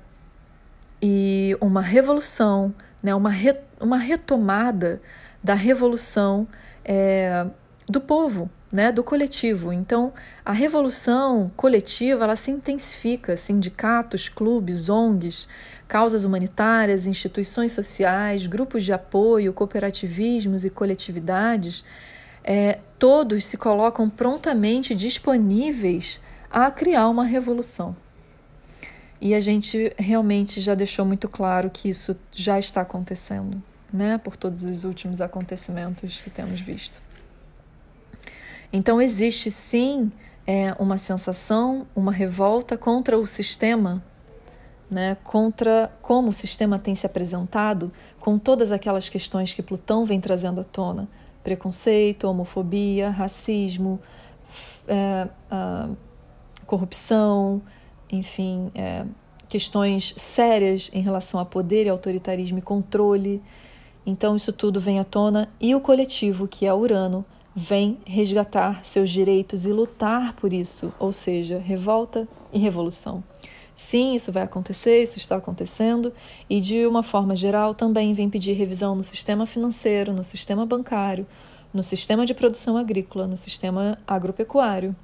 e 1.01 1.57
uma 1.59 1.81
revolução, 1.81 2.73
né, 3.03 3.13
uma, 3.13 3.29
re, 3.29 3.59
uma 3.81 3.97
retomada 3.97 5.01
da 5.43 5.53
revolução 5.53 6.47
é, 6.85 7.45
do 7.89 7.99
povo, 7.99 8.49
né, 8.73 8.91
do 8.91 9.03
coletivo. 9.03 9.71
Então, 9.71 10.12
a 10.43 10.51
revolução 10.51 11.51
coletiva 11.55 12.23
ela 12.23 12.36
se 12.36 12.49
intensifica. 12.49 13.38
Sindicatos, 13.38 14.27
clubes, 14.27 14.89
ONGs, 14.89 15.47
causas 15.88 16.23
humanitárias, 16.23 17.05
instituições 17.05 17.71
sociais, 17.71 18.47
grupos 18.47 18.83
de 18.83 18.91
apoio, 18.91 19.53
cooperativismos 19.53 20.65
e 20.65 20.71
coletividades, 20.71 21.86
é, 22.43 22.79
todos 22.97 23.45
se 23.45 23.57
colocam 23.57 24.09
prontamente 24.09 24.95
disponíveis 24.95 26.19
a 26.49 26.71
criar 26.71 27.07
uma 27.09 27.23
revolução. 27.23 27.95
E 29.21 29.36
a 29.36 29.39
gente 29.39 29.93
realmente 29.99 30.59
já 30.59 30.73
deixou 30.73 31.05
muito 31.05 31.29
claro 31.29 31.69
que 31.69 31.88
isso 31.88 32.17
já 32.33 32.57
está 32.57 32.81
acontecendo, 32.81 33.62
né, 33.91 34.17
por 34.17 34.36
todos 34.36 34.63
os 34.63 34.83
últimos 34.83 35.21
acontecimentos 35.21 36.19
que 36.21 36.31
temos 36.31 36.59
visto. 36.59 36.99
Então, 38.75 38.99
existe 38.99 39.51
sim 39.51 40.12
é, 40.47 40.75
uma 40.79 40.97
sensação, 40.97 41.86
uma 41.95 42.12
revolta 42.12 42.75
contra 42.75 43.19
o 43.19 43.27
sistema, 43.27 44.03
né, 44.89 45.15
contra 45.23 45.91
como 46.01 46.29
o 46.29 46.33
sistema 46.33 46.79
tem 46.79 46.95
se 46.95 47.05
apresentado, 47.05 47.91
com 48.19 48.39
todas 48.39 48.71
aquelas 48.71 49.07
questões 49.07 49.53
que 49.53 49.62
Plutão 49.62 50.05
vem 50.05 50.19
trazendo 50.19 50.59
à 50.59 50.63
tona: 50.63 51.07
preconceito, 51.43 52.27
homofobia, 52.27 53.12
racismo, 53.12 53.99
é, 54.88 55.27
corrupção, 56.65 57.62
enfim, 58.12 58.71
é, 58.73 59.05
questões 59.47 60.15
sérias 60.17 60.89
em 60.91 61.01
relação 61.01 61.39
a 61.39 61.45
poder 61.45 61.88
autoritarismo 61.88 62.57
e 62.57 62.62
controle. 62.62 63.39
Então, 64.05 64.36
isso 64.36 64.51
tudo 64.51 64.79
vem 64.79 64.99
à 64.99 65.03
tona. 65.03 65.47
E 65.62 65.73
o 65.75 65.79
coletivo, 65.79 66.47
que 66.47 66.65
é 66.65 66.73
Urano, 66.73 67.23
vem 67.55 67.99
resgatar 68.05 68.83
seus 68.83 69.09
direitos 69.09 69.65
e 69.65 69.71
lutar 69.71 70.33
por 70.33 70.51
isso, 70.51 70.93
ou 70.99 71.11
seja, 71.11 71.57
revolta 71.57 72.27
e 72.51 72.59
revolução. 72.59 73.23
Sim, 73.75 74.15
isso 74.15 74.31
vai 74.31 74.43
acontecer, 74.43 75.01
isso 75.01 75.17
está 75.17 75.35
acontecendo, 75.35 76.13
e 76.49 76.61
de 76.61 76.85
uma 76.85 77.03
forma 77.03 77.35
geral 77.35 77.73
também 77.73 78.13
vem 78.13 78.29
pedir 78.29 78.53
revisão 78.53 78.95
no 78.95 79.03
sistema 79.03 79.45
financeiro, 79.45 80.13
no 80.13 80.23
sistema 80.23 80.65
bancário, 80.65 81.25
no 81.73 81.81
sistema 81.81 82.25
de 82.25 82.33
produção 82.33 82.77
agrícola, 82.77 83.25
no 83.25 83.35
sistema 83.35 83.97
agropecuário, 84.07 84.95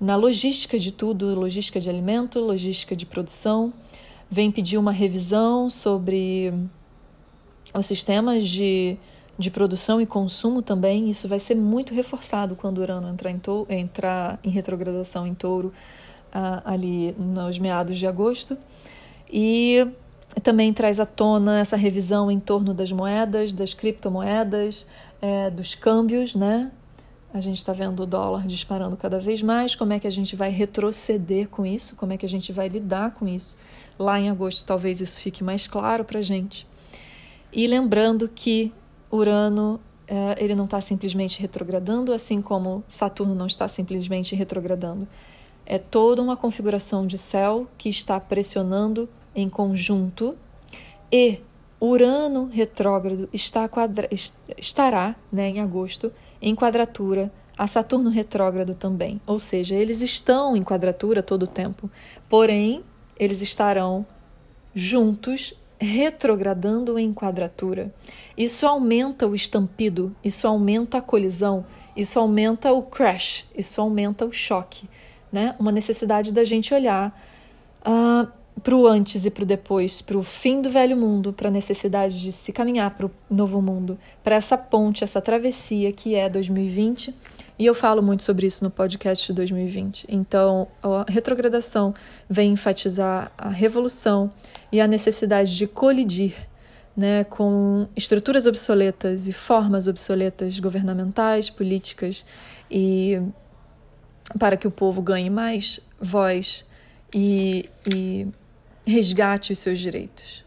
na 0.00 0.16
logística 0.16 0.78
de 0.78 0.90
tudo, 0.90 1.34
logística 1.38 1.78
de 1.78 1.88
alimento, 1.88 2.40
logística 2.40 2.96
de 2.96 3.04
produção. 3.04 3.72
Vem 4.30 4.50
pedir 4.50 4.78
uma 4.78 4.90
revisão 4.90 5.68
sobre 5.68 6.52
os 7.74 7.86
sistemas 7.86 8.46
de 8.46 8.96
de 9.38 9.50
produção 9.50 10.00
e 10.00 10.06
consumo 10.06 10.62
também, 10.62 11.10
isso 11.10 11.26
vai 11.26 11.38
ser 11.38 11.56
muito 11.56 11.92
reforçado 11.92 12.54
quando 12.54 12.78
Urano 12.78 13.08
entrar 13.08 13.30
em, 13.30 13.38
touro, 13.38 13.66
entrar 13.72 14.38
em 14.44 14.50
retrogradação 14.50 15.26
em 15.26 15.34
touro 15.34 15.72
uh, 16.28 16.62
ali 16.64 17.12
nos 17.18 17.58
meados 17.58 17.98
de 17.98 18.06
agosto. 18.06 18.56
E 19.30 19.86
também 20.42 20.72
traz 20.72 21.00
à 21.00 21.06
tona 21.06 21.58
essa 21.58 21.76
revisão 21.76 22.30
em 22.30 22.38
torno 22.38 22.72
das 22.72 22.92
moedas, 22.92 23.52
das 23.52 23.74
criptomoedas, 23.74 24.86
é, 25.20 25.50
dos 25.50 25.74
câmbios, 25.74 26.34
né? 26.34 26.70
A 27.32 27.40
gente 27.40 27.56
está 27.56 27.72
vendo 27.72 28.00
o 28.04 28.06
dólar 28.06 28.46
disparando 28.46 28.96
cada 28.96 29.18
vez 29.18 29.42
mais. 29.42 29.74
Como 29.74 29.92
é 29.92 29.98
que 29.98 30.06
a 30.06 30.10
gente 30.10 30.36
vai 30.36 30.50
retroceder 30.50 31.48
com 31.48 31.66
isso? 31.66 31.96
Como 31.96 32.12
é 32.12 32.16
que 32.16 32.24
a 32.24 32.28
gente 32.28 32.52
vai 32.52 32.68
lidar 32.68 33.12
com 33.12 33.26
isso? 33.26 33.56
Lá 33.98 34.20
em 34.20 34.30
agosto, 34.30 34.64
talvez 34.64 35.00
isso 35.00 35.20
fique 35.20 35.42
mais 35.42 35.66
claro 35.66 36.04
para 36.04 36.20
a 36.20 36.22
gente. 36.22 36.66
E 37.52 37.66
lembrando 37.66 38.28
que 38.28 38.72
Urano 39.14 39.80
é, 40.06 40.42
ele 40.42 40.54
não 40.54 40.64
está 40.64 40.80
simplesmente 40.80 41.40
retrogradando, 41.40 42.12
assim 42.12 42.42
como 42.42 42.84
Saturno 42.88 43.34
não 43.34 43.46
está 43.46 43.66
simplesmente 43.68 44.34
retrogradando. 44.34 45.08
É 45.64 45.78
toda 45.78 46.20
uma 46.20 46.36
configuração 46.36 47.06
de 47.06 47.16
céu 47.16 47.66
que 47.78 47.88
está 47.88 48.20
pressionando 48.20 49.08
em 49.34 49.48
conjunto 49.48 50.36
e 51.10 51.40
Urano 51.80 52.48
retrógrado 52.52 53.28
está 53.32 53.68
quadra, 53.68 54.08
estará 54.58 55.16
né, 55.32 55.48
em 55.48 55.60
agosto 55.60 56.12
em 56.40 56.54
quadratura 56.54 57.32
a 57.56 57.66
Saturno 57.66 58.10
retrógrado 58.10 58.74
também. 58.74 59.20
Ou 59.26 59.38
seja, 59.38 59.74
eles 59.74 60.00
estão 60.00 60.56
em 60.56 60.62
quadratura 60.62 61.22
todo 61.22 61.44
o 61.44 61.46
tempo, 61.46 61.90
porém, 62.28 62.82
eles 63.16 63.40
estarão 63.40 64.04
juntos 64.74 65.54
retrogradando 65.80 66.98
em 66.98 67.12
quadratura. 67.12 67.92
Isso 68.36 68.66
aumenta 68.66 69.26
o 69.26 69.34
estampido, 69.34 70.14
isso 70.24 70.46
aumenta 70.46 70.98
a 70.98 71.02
colisão, 71.02 71.64
isso 71.96 72.18
aumenta 72.18 72.72
o 72.72 72.82
crash, 72.82 73.44
isso 73.56 73.80
aumenta 73.80 74.24
o 74.24 74.32
choque, 74.32 74.88
né? 75.32 75.54
Uma 75.58 75.72
necessidade 75.72 76.32
da 76.32 76.44
gente 76.44 76.74
olhar 76.74 77.08
uh, 77.80 77.84
ah, 77.84 78.28
para 78.62 78.74
o 78.74 78.86
antes 78.86 79.24
e 79.24 79.30
para 79.30 79.42
o 79.42 79.46
depois, 79.46 80.00
para 80.00 80.16
o 80.16 80.22
fim 80.22 80.62
do 80.62 80.70
velho 80.70 80.96
mundo, 80.96 81.32
para 81.32 81.48
a 81.48 81.52
necessidade 81.52 82.20
de 82.20 82.32
se 82.32 82.52
caminhar 82.52 82.90
para 82.92 83.06
o 83.06 83.10
novo 83.28 83.60
mundo, 83.60 83.98
para 84.22 84.36
essa 84.36 84.56
ponte, 84.56 85.04
essa 85.04 85.20
travessia 85.20 85.92
que 85.92 86.14
é 86.14 86.28
2020 86.28 87.14
e 87.56 87.66
eu 87.66 87.74
falo 87.74 88.02
muito 88.02 88.24
sobre 88.24 88.46
isso 88.46 88.64
no 88.64 88.70
podcast 88.70 89.28
de 89.28 89.32
2020. 89.32 90.06
Então, 90.08 90.66
a 90.82 91.04
retrogradação 91.08 91.94
vem 92.28 92.52
enfatizar 92.52 93.30
a 93.38 93.48
revolução 93.48 94.32
e 94.74 94.80
a 94.80 94.88
necessidade 94.88 95.56
de 95.56 95.68
colidir 95.68 96.34
né, 96.96 97.22
com 97.22 97.86
estruturas 97.94 98.44
obsoletas 98.44 99.28
e 99.28 99.32
formas 99.32 99.86
obsoletas 99.86 100.58
governamentais, 100.58 101.48
políticas, 101.48 102.26
e 102.68 103.22
para 104.36 104.56
que 104.56 104.66
o 104.66 104.72
povo 104.72 105.00
ganhe 105.00 105.30
mais 105.30 105.78
voz 106.00 106.66
e, 107.14 107.70
e 107.86 108.26
resgate 108.84 109.52
os 109.52 109.60
seus 109.60 109.78
direitos. 109.78 110.44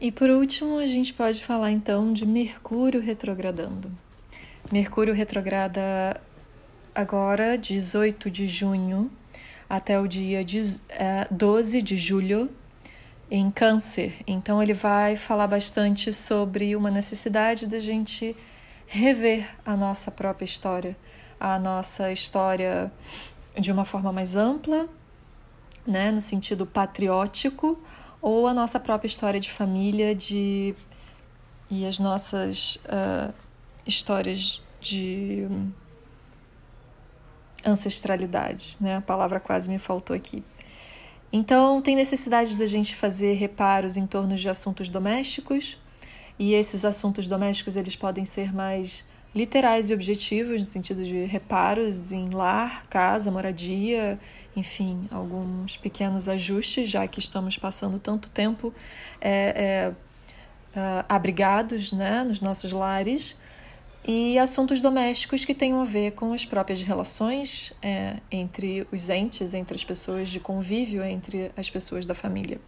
E 0.00 0.12
por 0.12 0.30
último, 0.30 0.78
a 0.78 0.86
gente 0.86 1.12
pode 1.12 1.44
falar 1.44 1.72
então 1.72 2.12
de 2.12 2.24
Mercúrio 2.24 3.00
retrogradando. 3.00 3.90
Mercúrio 4.70 5.12
retrograda 5.12 6.20
agora, 6.94 7.58
18 7.58 8.30
de 8.30 8.46
junho, 8.46 9.10
até 9.68 10.00
o 10.00 10.06
dia 10.06 10.44
12 11.30 11.82
de 11.82 11.96
julho, 11.96 12.50
em 13.30 13.50
Câncer. 13.50 14.14
Então, 14.26 14.62
ele 14.62 14.72
vai 14.72 15.16
falar 15.16 15.46
bastante 15.46 16.12
sobre 16.12 16.74
uma 16.74 16.90
necessidade 16.90 17.66
da 17.66 17.78
gente 17.78 18.34
rever 18.86 19.46
a 19.66 19.76
nossa 19.76 20.10
própria 20.10 20.46
história, 20.46 20.96
a 21.38 21.58
nossa 21.58 22.10
história 22.10 22.90
de 23.58 23.70
uma 23.70 23.84
forma 23.84 24.10
mais 24.12 24.34
ampla, 24.34 24.88
né, 25.86 26.10
no 26.10 26.20
sentido 26.20 26.64
patriótico, 26.64 27.78
ou 28.20 28.46
a 28.46 28.54
nossa 28.54 28.80
própria 28.80 29.06
história 29.06 29.38
de 29.38 29.50
família, 29.50 30.14
de 30.14 30.74
e 31.70 31.86
as 31.86 31.98
nossas 31.98 32.76
uh, 32.86 33.32
histórias 33.86 34.62
de 34.80 35.46
ancestralidade, 37.64 38.76
né? 38.80 38.96
A 38.96 39.00
palavra 39.00 39.40
quase 39.40 39.70
me 39.70 39.78
faltou 39.78 40.14
aqui. 40.14 40.42
Então, 41.32 41.82
tem 41.82 41.94
necessidade 41.94 42.56
da 42.56 42.64
gente 42.64 42.96
fazer 42.96 43.34
reparos 43.34 43.96
em 43.96 44.06
torno 44.06 44.34
de 44.34 44.48
assuntos 44.48 44.88
domésticos, 44.88 45.78
e 46.38 46.54
esses 46.54 46.84
assuntos 46.84 47.28
domésticos 47.28 47.76
eles 47.76 47.96
podem 47.96 48.24
ser 48.24 48.54
mais 48.54 49.04
literais 49.34 49.90
e 49.90 49.94
objetivos, 49.94 50.60
no 50.60 50.66
sentido 50.66 51.04
de 51.04 51.24
reparos 51.24 52.12
em 52.12 52.30
lar, 52.30 52.86
casa, 52.88 53.30
moradia, 53.30 54.18
enfim, 54.56 55.06
alguns 55.10 55.76
pequenos 55.76 56.28
ajustes, 56.28 56.88
já 56.88 57.06
que 57.06 57.20
estamos 57.20 57.58
passando 57.58 57.98
tanto 57.98 58.30
tempo 58.30 58.72
é, 59.20 59.92
é, 60.74 61.04
abrigados 61.08 61.92
né, 61.92 62.24
nos 62.24 62.40
nossos 62.40 62.72
lares 62.72 63.36
e 64.06 64.38
assuntos 64.38 64.80
domésticos 64.80 65.44
que 65.44 65.54
tenham 65.54 65.80
a 65.80 65.84
ver 65.84 66.12
com 66.12 66.32
as 66.32 66.44
próprias 66.44 66.82
relações 66.82 67.72
é, 67.82 68.16
entre 68.30 68.86
os 68.90 69.08
entes, 69.08 69.54
entre 69.54 69.74
as 69.74 69.84
pessoas 69.84 70.28
de 70.28 70.40
convívio, 70.40 71.04
entre 71.04 71.52
as 71.56 71.68
pessoas 71.68 72.06
da 72.06 72.14
família. 72.14 72.60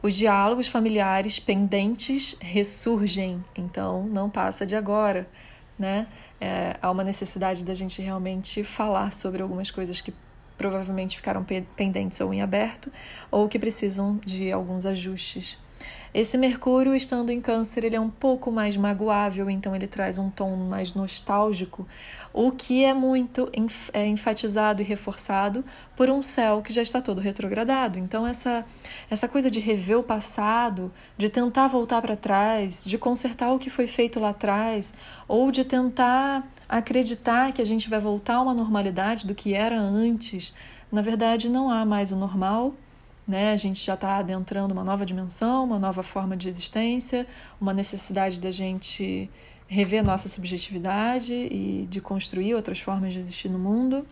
Os 0.00 0.14
diálogos 0.14 0.68
familiares 0.68 1.40
pendentes 1.40 2.36
ressurgem, 2.40 3.44
então 3.56 4.06
não 4.06 4.30
passa 4.30 4.64
de 4.64 4.76
agora, 4.76 5.28
né? 5.76 6.06
É, 6.40 6.76
há 6.80 6.88
uma 6.88 7.02
necessidade 7.02 7.64
da 7.64 7.74
gente 7.74 8.00
realmente 8.00 8.62
falar 8.62 9.12
sobre 9.12 9.42
algumas 9.42 9.72
coisas 9.72 10.00
que 10.00 10.14
provavelmente 10.56 11.16
ficaram 11.16 11.44
pendentes 11.76 12.20
ou 12.20 12.32
em 12.32 12.42
aberto, 12.42 12.92
ou 13.28 13.48
que 13.48 13.58
precisam 13.58 14.20
de 14.24 14.52
alguns 14.52 14.86
ajustes 14.86 15.58
esse 16.14 16.38
Mercúrio, 16.38 16.94
estando 16.94 17.30
em 17.30 17.40
Câncer, 17.40 17.84
ele 17.84 17.94
é 17.94 18.00
um 18.00 18.08
pouco 18.08 18.50
mais 18.50 18.76
magoável, 18.76 19.48
então 19.50 19.76
ele 19.76 19.86
traz 19.86 20.16
um 20.16 20.30
tom 20.30 20.56
mais 20.56 20.94
nostálgico, 20.94 21.86
o 22.32 22.50
que 22.50 22.82
é 22.82 22.94
muito 22.94 23.50
é 23.92 24.06
enfatizado 24.06 24.80
e 24.80 24.84
reforçado 24.84 25.64
por 25.94 26.08
um 26.08 26.22
céu 26.22 26.62
que 26.62 26.72
já 26.72 26.82
está 26.82 27.02
todo 27.02 27.20
retrogradado. 27.20 27.98
Então, 27.98 28.26
essa, 28.26 28.64
essa 29.10 29.28
coisa 29.28 29.50
de 29.50 29.60
rever 29.60 29.98
o 29.98 30.02
passado, 30.02 30.92
de 31.16 31.28
tentar 31.28 31.68
voltar 31.68 32.00
para 32.00 32.16
trás, 32.16 32.82
de 32.84 32.96
consertar 32.96 33.52
o 33.52 33.58
que 33.58 33.70
foi 33.70 33.86
feito 33.86 34.18
lá 34.18 34.30
atrás, 34.30 34.94
ou 35.26 35.50
de 35.50 35.64
tentar 35.64 36.48
acreditar 36.68 37.52
que 37.52 37.62
a 37.62 37.66
gente 37.66 37.88
vai 37.88 38.00
voltar 38.00 38.36
a 38.36 38.42
uma 38.42 38.54
normalidade 38.54 39.26
do 39.26 39.34
que 39.34 39.54
era 39.54 39.78
antes, 39.78 40.54
na 40.90 41.02
verdade, 41.02 41.48
não 41.48 41.70
há 41.70 41.84
mais 41.84 42.12
o 42.12 42.16
normal 42.16 42.74
né? 43.28 43.52
A 43.52 43.56
gente 43.56 43.84
já 43.84 43.92
está 43.92 44.16
adentrando 44.16 44.72
uma 44.72 44.82
nova 44.82 45.04
dimensão, 45.04 45.64
uma 45.64 45.78
nova 45.78 46.02
forma 46.02 46.34
de 46.34 46.48
existência, 46.48 47.26
uma 47.60 47.74
necessidade 47.74 48.40
da 48.40 48.50
gente 48.50 49.30
rever 49.66 50.02
nossa 50.02 50.30
subjetividade 50.30 51.34
e 51.34 51.86
de 51.90 52.00
construir 52.00 52.54
outras 52.54 52.80
formas 52.80 53.12
de 53.12 53.18
existir 53.18 53.50
no 53.50 53.58
mundo. 53.58 54.06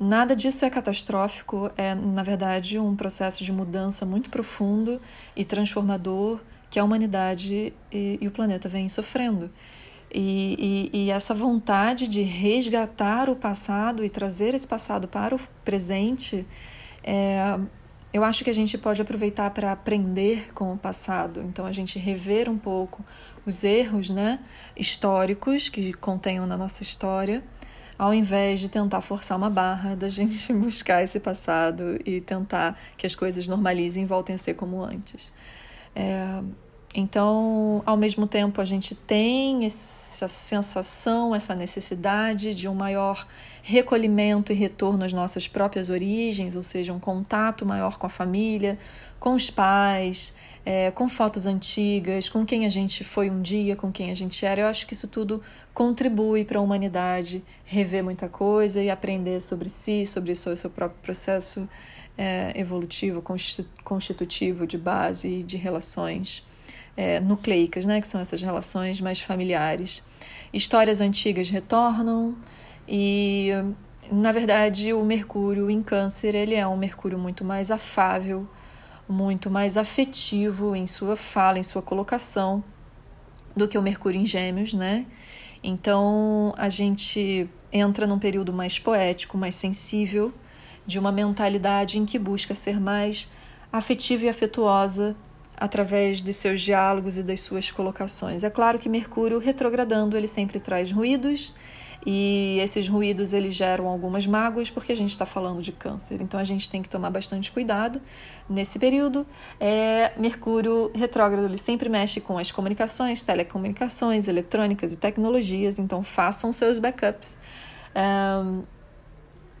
Nada 0.00 0.34
disso 0.34 0.64
é 0.64 0.70
catastrófico, 0.70 1.70
é, 1.76 1.94
na 1.94 2.22
verdade, 2.22 2.78
um 2.78 2.96
processo 2.96 3.44
de 3.44 3.52
mudança 3.52 4.06
muito 4.06 4.30
profundo 4.30 5.00
e 5.36 5.44
transformador 5.44 6.40
que 6.70 6.78
a 6.78 6.84
humanidade 6.84 7.72
e, 7.92 8.18
e 8.20 8.26
o 8.26 8.30
planeta 8.30 8.68
vêm 8.68 8.88
sofrendo. 8.88 9.50
E, 10.10 10.90
e, 10.92 11.04
e, 11.04 11.10
essa 11.10 11.34
vontade 11.34 12.08
de 12.08 12.22
resgatar 12.22 13.30
o 13.30 13.36
passado 13.36 14.04
e 14.04 14.10
trazer 14.10 14.54
esse 14.54 14.66
passado 14.66 15.06
para 15.06 15.34
o 15.34 15.40
presente 15.64 16.46
é, 17.02 17.58
eu 18.12 18.22
acho 18.22 18.44
que 18.44 18.50
a 18.50 18.54
gente 18.54 18.76
pode 18.76 19.00
aproveitar 19.00 19.50
para 19.50 19.72
aprender 19.72 20.52
com 20.52 20.72
o 20.72 20.76
passado, 20.76 21.40
então 21.40 21.64
a 21.64 21.72
gente 21.72 21.98
rever 21.98 22.48
um 22.48 22.58
pouco 22.58 23.04
os 23.46 23.64
erros 23.64 24.10
né, 24.10 24.38
históricos 24.76 25.68
que 25.68 25.92
contenham 25.94 26.46
na 26.46 26.56
nossa 26.56 26.82
história, 26.82 27.42
ao 27.98 28.12
invés 28.12 28.60
de 28.60 28.68
tentar 28.68 29.00
forçar 29.00 29.38
uma 29.38 29.48
barra 29.48 29.94
da 29.94 30.08
gente 30.08 30.52
buscar 30.52 31.02
esse 31.02 31.20
passado 31.20 31.98
e 32.04 32.20
tentar 32.20 32.78
que 32.96 33.06
as 33.06 33.14
coisas 33.14 33.48
normalizem 33.48 34.02
e 34.02 34.06
voltem 34.06 34.34
a 34.34 34.38
ser 34.38 34.54
como 34.54 34.82
antes. 34.82 35.32
É, 35.94 36.42
então, 36.94 37.82
ao 37.86 37.96
mesmo 37.96 38.26
tempo, 38.26 38.60
a 38.60 38.64
gente 38.66 38.94
tem 38.94 39.64
essa 39.64 40.28
sensação, 40.28 41.34
essa 41.34 41.54
necessidade 41.54 42.54
de 42.54 42.68
um 42.68 42.74
maior 42.74 43.26
recolhimento 43.62 44.52
e 44.52 44.54
retorno 44.54 45.04
às 45.04 45.12
nossas 45.12 45.48
próprias 45.48 45.88
origens, 45.88 46.54
ou 46.54 46.62
seja, 46.62 46.92
um 46.92 46.98
contato 46.98 47.64
maior 47.64 47.96
com 47.96 48.06
a 48.06 48.10
família, 48.10 48.78
com 49.18 49.34
os 49.34 49.48
pais, 49.48 50.34
é, 50.66 50.90
com 50.90 51.08
fotos 51.08 51.46
antigas, 51.46 52.28
com 52.28 52.44
quem 52.44 52.66
a 52.66 52.68
gente 52.68 53.04
foi 53.04 53.30
um 53.30 53.40
dia, 53.40 53.74
com 53.74 53.90
quem 53.90 54.10
a 54.10 54.14
gente 54.14 54.44
era. 54.44 54.60
Eu 54.60 54.66
acho 54.66 54.86
que 54.86 54.92
isso 54.92 55.08
tudo 55.08 55.42
contribui 55.72 56.44
para 56.44 56.58
a 56.58 56.62
humanidade 56.62 57.42
rever 57.64 58.04
muita 58.04 58.28
coisa 58.28 58.82
e 58.82 58.90
aprender 58.90 59.40
sobre 59.40 59.70
si, 59.70 60.04
sobre 60.04 60.32
o 60.32 60.36
seu 60.36 60.68
próprio 60.68 61.00
processo 61.00 61.66
é, 62.18 62.52
evolutivo, 62.54 63.22
constitutivo 63.82 64.66
de 64.66 64.76
base 64.76 65.28
e 65.28 65.42
de 65.42 65.56
relações 65.56 66.44
é, 66.96 67.20
nucleicas, 67.20 67.84
né, 67.84 68.00
que 68.00 68.08
são 68.08 68.20
essas 68.20 68.42
relações 68.42 69.00
mais 69.00 69.20
familiares. 69.20 70.02
Histórias 70.52 71.00
antigas 71.00 71.48
retornam 71.50 72.36
e, 72.86 73.50
na 74.10 74.32
verdade, 74.32 74.92
o 74.92 75.04
Mercúrio 75.04 75.70
em 75.70 75.82
Câncer 75.82 76.34
ele 76.34 76.54
é 76.54 76.66
um 76.66 76.76
Mercúrio 76.76 77.18
muito 77.18 77.44
mais 77.44 77.70
afável, 77.70 78.46
muito 79.08 79.50
mais 79.50 79.76
afetivo 79.76 80.76
em 80.76 80.86
sua 80.86 81.16
fala, 81.16 81.58
em 81.58 81.62
sua 81.62 81.82
colocação, 81.82 82.62
do 83.56 83.68
que 83.68 83.76
o 83.76 83.82
Mercúrio 83.82 84.20
em 84.20 84.26
Gêmeos, 84.26 84.74
né? 84.74 85.06
Então 85.62 86.52
a 86.56 86.68
gente 86.68 87.48
entra 87.72 88.06
num 88.06 88.18
período 88.18 88.52
mais 88.52 88.78
poético, 88.78 89.38
mais 89.38 89.54
sensível, 89.54 90.32
de 90.86 90.98
uma 90.98 91.12
mentalidade 91.12 91.98
em 91.98 92.04
que 92.04 92.18
busca 92.18 92.54
ser 92.54 92.80
mais 92.80 93.30
afetiva 93.72 94.24
e 94.24 94.28
afetuosa 94.28 95.16
através 95.66 96.20
dos 96.20 96.34
seus 96.36 96.60
diálogos 96.60 97.18
e 97.18 97.22
das 97.22 97.40
suas 97.40 97.70
colocações. 97.70 98.42
É 98.42 98.50
claro 98.50 98.78
que 98.80 98.88
Mercúrio 98.88 99.38
retrogradando, 99.38 100.16
ele 100.16 100.26
sempre 100.26 100.58
traz 100.58 100.90
ruídos, 100.90 101.54
E 102.04 102.58
esses 102.60 102.88
ruídos 102.88 103.32
eles 103.32 103.54
geram 103.54 103.86
algumas 103.86 104.26
mágoas 104.26 104.68
porque 104.68 104.90
a 104.90 104.96
gente 104.96 105.10
está 105.10 105.24
falando 105.24 105.62
de 105.62 105.70
câncer. 105.70 106.20
Então 106.20 106.38
a 106.38 106.44
gente 106.44 106.68
tem 106.68 106.82
que 106.82 106.88
tomar 106.88 107.10
bastante 107.10 107.52
cuidado 107.52 108.00
nesse 108.48 108.78
período. 108.78 109.24
É, 109.60 110.12
Mercúrio 110.16 110.90
retrógrado 110.94 111.44
ele 111.44 111.58
sempre 111.58 111.88
mexe 111.88 112.20
com 112.20 112.36
as 112.38 112.50
comunicações, 112.50 113.22
telecomunicações, 113.22 114.26
eletrônicas 114.26 114.92
e 114.92 114.96
tecnologias. 114.96 115.78
Então 115.78 116.02
façam 116.02 116.52
seus 116.52 116.78
backups. 116.78 117.38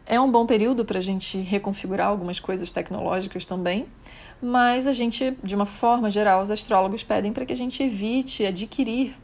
É 0.04 0.20
um 0.20 0.30
bom 0.30 0.44
período 0.46 0.84
para 0.84 0.98
a 0.98 1.02
gente 1.02 1.38
reconfigurar 1.38 2.08
algumas 2.08 2.40
coisas 2.40 2.72
tecnológicas 2.72 3.46
também, 3.46 3.86
mas 4.42 4.88
a 4.88 4.92
gente, 4.92 5.38
de 5.42 5.54
uma 5.54 5.64
forma 5.64 6.10
geral, 6.10 6.42
os 6.42 6.50
astrólogos 6.50 7.04
pedem 7.04 7.32
para 7.32 7.46
que 7.46 7.52
a 7.52 7.56
gente 7.56 7.80
evite 7.80 8.44
adquirir 8.44 9.14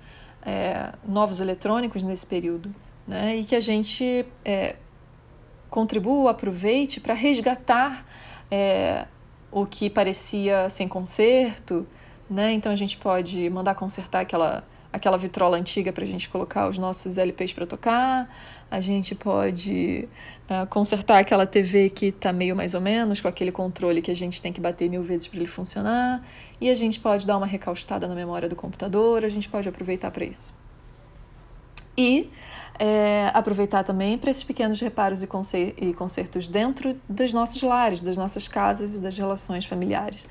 é, 0.47 0.93
novos 1.07 1.41
eletrônicos 1.41 2.05
nesse 2.05 2.25
período, 2.25 2.73
né? 3.07 3.37
E 3.37 3.45
que 3.45 3.57
a 3.57 3.61
gente 3.61 4.25
é, 4.45 4.77
contribua, 5.69 6.31
aproveite 6.31 7.01
para 7.01 7.14
resgatar 7.14 8.07
é, 8.49 9.07
o 9.51 9.66
que 9.66 9.91
parecia 9.91 10.71
sem 10.71 10.87
conserto, 10.87 11.85
né? 12.31 12.53
Então 12.53 12.71
a 12.71 12.77
gente 12.77 12.97
pode 12.97 13.51
mandar 13.51 13.75
consertar 13.75 14.21
aquela 14.21 14.64
aquela 14.91 15.19
vitrola 15.19 15.59
antiga 15.59 15.93
para 15.93 16.03
a 16.03 16.07
gente 16.07 16.31
colocar 16.31 16.66
os 16.66 16.79
nossos 16.79 17.19
LPs 17.19 17.53
para 17.53 17.66
tocar, 17.66 18.35
a 18.71 18.81
gente 18.81 19.14
pode 19.14 20.09
consertar 20.70 21.18
aquela 21.18 21.46
TV 21.46 21.90
que 21.90 22.07
está 22.07 22.32
meio 22.32 22.57
mais 22.57 22.74
ou 22.74 22.80
menos, 22.80 23.20
com 23.20 23.28
aquele 23.28 23.53
controle 23.53 24.01
que 24.01 24.11
a 24.11 24.16
gente 24.16 24.40
tem 24.40 24.53
que 24.53 24.61
bater 24.61 24.88
mil 24.88 25.03
vezes 25.03 25.28
para 25.28 25.38
ele 25.38 25.46
funcionar, 25.46 26.24
e 26.61 26.70
a 26.70 26.74
gente 26.74 26.99
pode 26.99 27.26
dar 27.26 27.36
uma 27.36 27.46
recaustada 27.46 28.09
na 28.09 28.14
memória 28.14 28.49
do 28.49 28.57
computador, 28.57 29.24
a 29.24 29.28
gente 29.28 29.49
pode 29.49 29.68
aproveitar 29.68 30.11
para 30.11 30.24
isso. 30.24 30.57
E 31.96 32.30
é, 32.78 33.30
aproveitar 33.34 33.82
também 33.82 34.16
para 34.16 34.30
esses 34.30 34.44
pequenos 34.44 34.80
reparos 34.80 35.22
e 35.22 35.26
consertos 35.94 36.49
dentro 36.49 36.99
dos 37.09 37.32
nossos 37.32 37.61
lares, 37.62 38.01
das 38.01 38.16
nossas 38.16 38.46
casas 38.46 38.94
e 38.94 39.03
das 39.03 39.18
relações 39.18 39.66
familiares. 39.66 40.26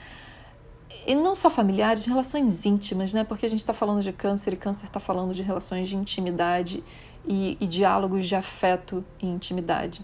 E 1.05 1.13
não 1.13 1.35
só 1.35 1.49
familiares, 1.49 2.05
relações 2.05 2.65
íntimas, 2.65 3.13
né? 3.13 3.23
Porque 3.23 3.45
a 3.45 3.49
gente 3.49 3.59
está 3.59 3.73
falando 3.73 4.01
de 4.01 4.11
câncer 4.11 4.53
e 4.53 4.55
câncer 4.57 4.85
está 4.85 4.99
falando 4.99 5.33
de 5.33 5.41
relações 5.41 5.87
de 5.87 5.95
intimidade 5.95 6.83
e, 7.27 7.57
e 7.59 7.67
diálogos 7.67 8.27
de 8.27 8.35
afeto 8.35 9.03
e 9.21 9.27
intimidade. 9.27 10.01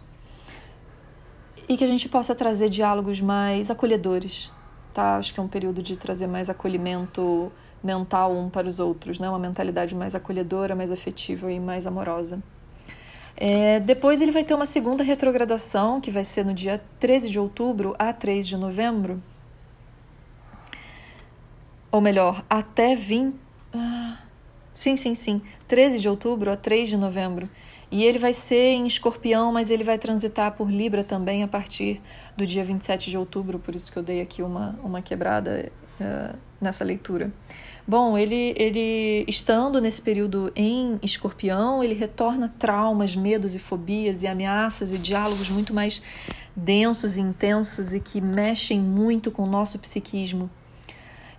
E 1.67 1.78
que 1.78 1.84
a 1.84 1.88
gente 1.88 2.09
possa 2.09 2.36
trazer 2.36 2.69
diálogos 2.69 3.21
mais 3.21 3.71
acolhedores, 3.71 4.51
tá? 4.93 5.15
Acho 5.17 5.34
que 5.34 5.39
é 5.39 5.43
um 5.43 5.47
período 5.47 5.82
de 5.82 5.97
trazer 5.97 6.28
mais 6.28 6.49
acolhimento 6.49 7.51
mental 7.82 8.34
um 8.34 8.49
para 8.49 8.67
os 8.67 8.80
outros, 8.80 9.19
né? 9.19 9.30
Uma 9.30 9.39
mentalidade 9.39 9.95
mais 9.95 10.13
acolhedora, 10.13 10.76
mais 10.76 10.91
afetiva 10.91 11.51
e 11.51 11.59
mais 11.59 11.88
amorosa. 11.88 12.41
É, 13.36 13.80
depois 13.80 14.21
ele 14.21 14.32
vai 14.32 14.43
ter 14.43 14.53
uma 14.53 14.65
segunda 14.65 15.03
retrogradação, 15.03 15.99
que 15.99 16.11
vai 16.11 16.24
ser 16.24 16.45
no 16.45 16.53
dia 16.53 16.82
13 16.99 17.30
de 17.30 17.39
outubro 17.39 17.95
a 17.97 18.13
3 18.13 18.47
de 18.47 18.57
novembro. 18.57 19.21
Ou 21.91 22.01
melhor, 22.01 22.43
até 22.49 22.95
20. 22.95 23.36
Ah, 23.74 24.17
Sim, 24.74 24.97
sim, 24.97 25.15
sim. 25.15 25.41
13 25.67 25.99
de 25.99 26.09
outubro 26.09 26.51
a 26.51 26.57
3 26.57 26.89
de 26.89 26.97
novembro. 26.97 27.49
E 27.91 28.03
ele 28.03 28.17
vai 28.17 28.34
ser 28.34 28.74
em 28.74 28.88
escorpião, 28.88 29.51
mas 29.51 29.69
ele 29.69 29.84
vai 29.84 29.99
transitar 29.99 30.53
por 30.53 30.71
Libra 30.71 31.03
também 31.03 31.43
a 31.43 31.47
partir 31.47 32.01
do 32.36 32.43
dia 32.43 32.63
27 32.63 33.11
de 33.11 33.17
outubro, 33.17 33.59
por 33.59 33.76
isso 33.76 33.91
que 33.91 33.99
eu 33.99 34.01
dei 34.01 34.19
aqui 34.19 34.41
uma, 34.41 34.76
uma 34.84 34.99
quebrada 34.99 35.71
uh, 36.01 36.36
nessa 36.59 36.84
leitura. 36.84 37.32
Bom, 37.86 38.17
ele, 38.17 38.55
ele 38.57 39.26
estando 39.28 39.80
nesse 39.82 40.01
período 40.01 40.51
em 40.55 40.97
escorpião, 41.03 41.84
ele 41.84 41.93
retorna 41.93 42.51
traumas, 42.57 43.15
medos 43.15 43.55
e 43.55 43.59
fobias 43.59 44.24
e 44.24 44.28
ameaças 44.28 44.93
e 44.93 44.97
diálogos 44.97 45.49
muito 45.49 45.74
mais 45.74 46.01
densos 46.55 47.17
e 47.17 47.21
intensos 47.21 47.93
e 47.93 47.99
que 47.99 48.21
mexem 48.21 48.80
muito 48.80 49.30
com 49.30 49.43
o 49.43 49.47
nosso 49.47 49.78
psiquismo. 49.78 50.49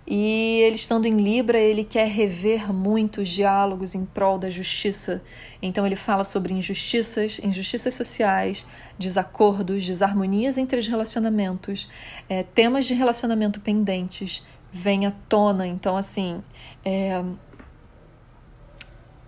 E 0.07 0.59
ele 0.61 0.75
estando 0.75 1.07
em 1.07 1.17
Libra, 1.17 1.57
ele 1.57 1.83
quer 1.83 2.07
rever 2.07 2.71
muitos 2.71 3.27
diálogos 3.27 3.95
em 3.95 4.05
prol 4.05 4.37
da 4.37 4.49
justiça. 4.51 5.21
Então 5.61 5.85
ele 5.85 5.95
fala 5.95 6.23
sobre 6.23 6.53
injustiças, 6.53 7.39
injustiças 7.43 7.93
sociais, 7.95 8.67
desacordos, 8.99 9.83
desarmonias 9.83 10.59
entre 10.59 10.79
os 10.79 10.87
relacionamentos, 10.87 11.89
é, 12.29 12.43
temas 12.43 12.85
de 12.85 12.93
relacionamento 12.93 13.59
pendentes 13.59 14.45
vêm 14.71 15.07
à 15.07 15.11
tona. 15.27 15.65
Então, 15.65 15.97
assim, 15.97 16.43
é, 16.83 17.23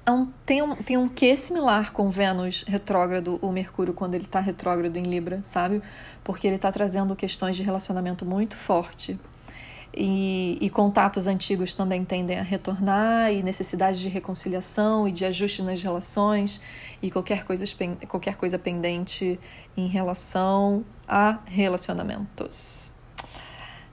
é 0.05 0.11
um, 0.11 0.28
tem, 0.45 0.61
um, 0.61 0.75
tem 0.75 0.95
um 0.95 1.09
quê 1.09 1.36
similar 1.36 1.91
com 1.91 2.09
Vênus 2.09 2.63
retrógrado, 2.67 3.39
o 3.41 3.51
Mercúrio, 3.51 3.93
quando 3.93 4.13
ele 4.13 4.25
está 4.25 4.39
retrógrado 4.39 4.95
em 4.95 5.03
Libra, 5.03 5.43
sabe? 5.51 5.82
Porque 6.23 6.45
ele 6.45 6.57
está 6.57 6.71
trazendo 6.71 7.15
questões 7.15 7.55
de 7.55 7.63
relacionamento 7.63 8.25
muito 8.25 8.55
forte. 8.55 9.19
E, 9.99 10.59
e, 10.61 10.69
contatos 10.69 11.25
antigos 11.25 11.73
também 11.73 12.05
tendem 12.05 12.37
a 12.37 12.43
retornar, 12.43 13.33
e 13.33 13.41
necessidade 13.41 13.99
de 13.99 14.07
reconciliação 14.07 15.07
e 15.07 15.11
de 15.11 15.25
ajuste 15.25 15.63
nas 15.63 15.81
relações, 15.81 16.61
e 17.01 17.09
qualquer 17.09 17.43
coisa, 17.43 17.65
qualquer 18.07 18.35
coisa 18.35 18.59
pendente 18.59 19.39
em 19.75 19.87
relação 19.87 20.85
a 21.07 21.39
relacionamentos. 21.47 22.91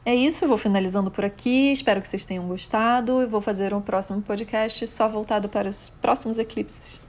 É 0.04 0.14
isso, 0.14 0.46
vou 0.46 0.58
finalizando 0.58 1.10
por 1.10 1.24
aqui. 1.24 1.72
Espero 1.72 2.02
que 2.02 2.06
vocês 2.06 2.26
tenham 2.26 2.46
gostado. 2.46 3.22
Eu 3.22 3.30
vou 3.30 3.40
fazer 3.40 3.72
um 3.72 3.80
próximo 3.80 4.20
podcast 4.20 4.86
só 4.86 5.08
voltado 5.08 5.48
para 5.48 5.70
os 5.70 5.90
próximos 6.02 6.38
eclipses. 6.38 7.00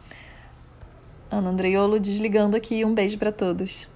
Ana 1.30 1.50
Andreiolo 1.50 2.00
desligando 2.00 2.56
aqui. 2.56 2.86
Um 2.86 2.94
beijo 2.94 3.18
para 3.18 3.34
todos. 3.34 3.94